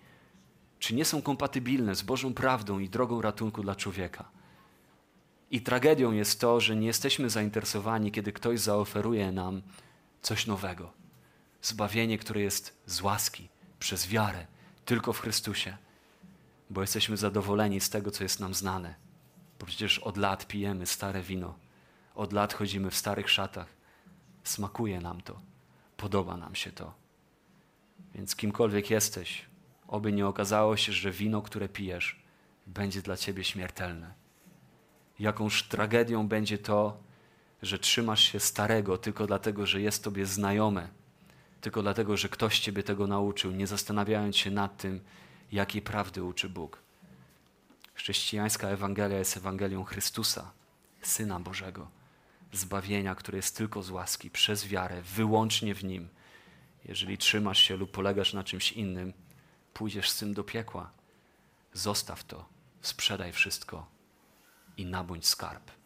czy 0.78 0.94
nie 0.94 1.04
są 1.04 1.22
kompatybilne 1.22 1.94
z 1.94 2.02
Bożą 2.02 2.34
prawdą 2.34 2.78
i 2.78 2.88
drogą 2.88 3.22
ratunku 3.22 3.62
dla 3.62 3.74
człowieka. 3.74 4.41
I 5.52 5.60
tragedią 5.60 6.12
jest 6.12 6.40
to, 6.40 6.60
że 6.60 6.76
nie 6.76 6.86
jesteśmy 6.86 7.30
zainteresowani, 7.30 8.12
kiedy 8.12 8.32
ktoś 8.32 8.60
zaoferuje 8.60 9.32
nam 9.32 9.62
coś 10.22 10.46
nowego 10.46 11.02
zbawienie, 11.62 12.18
które 12.18 12.40
jest 12.40 12.82
z 12.86 13.00
łaski, 13.00 13.48
przez 13.78 14.08
wiarę, 14.08 14.46
tylko 14.84 15.12
w 15.12 15.20
Chrystusie, 15.20 15.76
bo 16.70 16.80
jesteśmy 16.80 17.16
zadowoleni 17.16 17.80
z 17.80 17.90
tego, 17.90 18.10
co 18.10 18.24
jest 18.24 18.40
nam 18.40 18.54
znane. 18.54 18.94
Bo 19.60 19.66
przecież 19.66 19.98
od 19.98 20.16
lat 20.16 20.46
pijemy 20.46 20.86
stare 20.86 21.22
wino, 21.22 21.54
od 22.14 22.32
lat 22.32 22.54
chodzimy 22.54 22.90
w 22.90 22.96
starych 22.96 23.30
szatach. 23.30 23.66
Smakuje 24.44 25.00
nam 25.00 25.20
to, 25.20 25.40
podoba 25.96 26.36
nam 26.36 26.54
się 26.54 26.72
to. 26.72 26.94
Więc 28.14 28.36
kimkolwiek 28.36 28.90
jesteś, 28.90 29.46
oby 29.88 30.12
nie 30.12 30.26
okazało 30.26 30.76
się, 30.76 30.92
że 30.92 31.10
wino, 31.10 31.42
które 31.42 31.68
pijesz, 31.68 32.22
będzie 32.66 33.02
dla 33.02 33.16
ciebie 33.16 33.44
śmiertelne. 33.44 34.21
Jakąż 35.22 35.62
tragedią 35.62 36.28
będzie 36.28 36.58
to, 36.58 37.00
że 37.62 37.78
trzymasz 37.78 38.32
się 38.32 38.40
starego 38.40 38.98
tylko 38.98 39.26
dlatego, 39.26 39.66
że 39.66 39.80
jest 39.80 40.04
tobie 40.04 40.26
znajome 40.26 40.88
tylko 41.60 41.82
dlatego, 41.82 42.16
że 42.16 42.28
ktoś 42.28 42.60
Ciebie 42.60 42.82
tego 42.82 43.06
nauczył, 43.06 43.52
nie 43.52 43.66
zastanawiając 43.66 44.36
się 44.36 44.50
nad 44.50 44.76
tym, 44.76 45.00
jakiej 45.52 45.82
prawdy 45.82 46.24
uczy 46.24 46.48
Bóg. 46.48 46.78
Chrześcijańska 47.94 48.68
Ewangelia 48.68 49.18
jest 49.18 49.36
Ewangelią 49.36 49.84
Chrystusa, 49.84 50.50
Syna 51.02 51.40
Bożego, 51.40 51.88
zbawienia, 52.52 53.14
które 53.14 53.36
jest 53.36 53.56
tylko 53.56 53.82
z 53.82 53.90
łaski, 53.90 54.30
przez 54.30 54.66
wiarę, 54.66 55.02
wyłącznie 55.02 55.74
w 55.74 55.84
Nim. 55.84 56.08
Jeżeli 56.84 57.18
trzymasz 57.18 57.58
się 57.58 57.76
lub 57.76 57.90
polegasz 57.90 58.32
na 58.32 58.44
czymś 58.44 58.72
innym, 58.72 59.12
pójdziesz 59.74 60.10
z 60.10 60.18
tym 60.18 60.34
do 60.34 60.44
piekła. 60.44 60.90
Zostaw 61.72 62.24
to, 62.24 62.44
sprzedaj 62.80 63.32
wszystko 63.32 64.01
i 64.76 64.86
nabądź 64.86 65.26
skarb. 65.26 65.81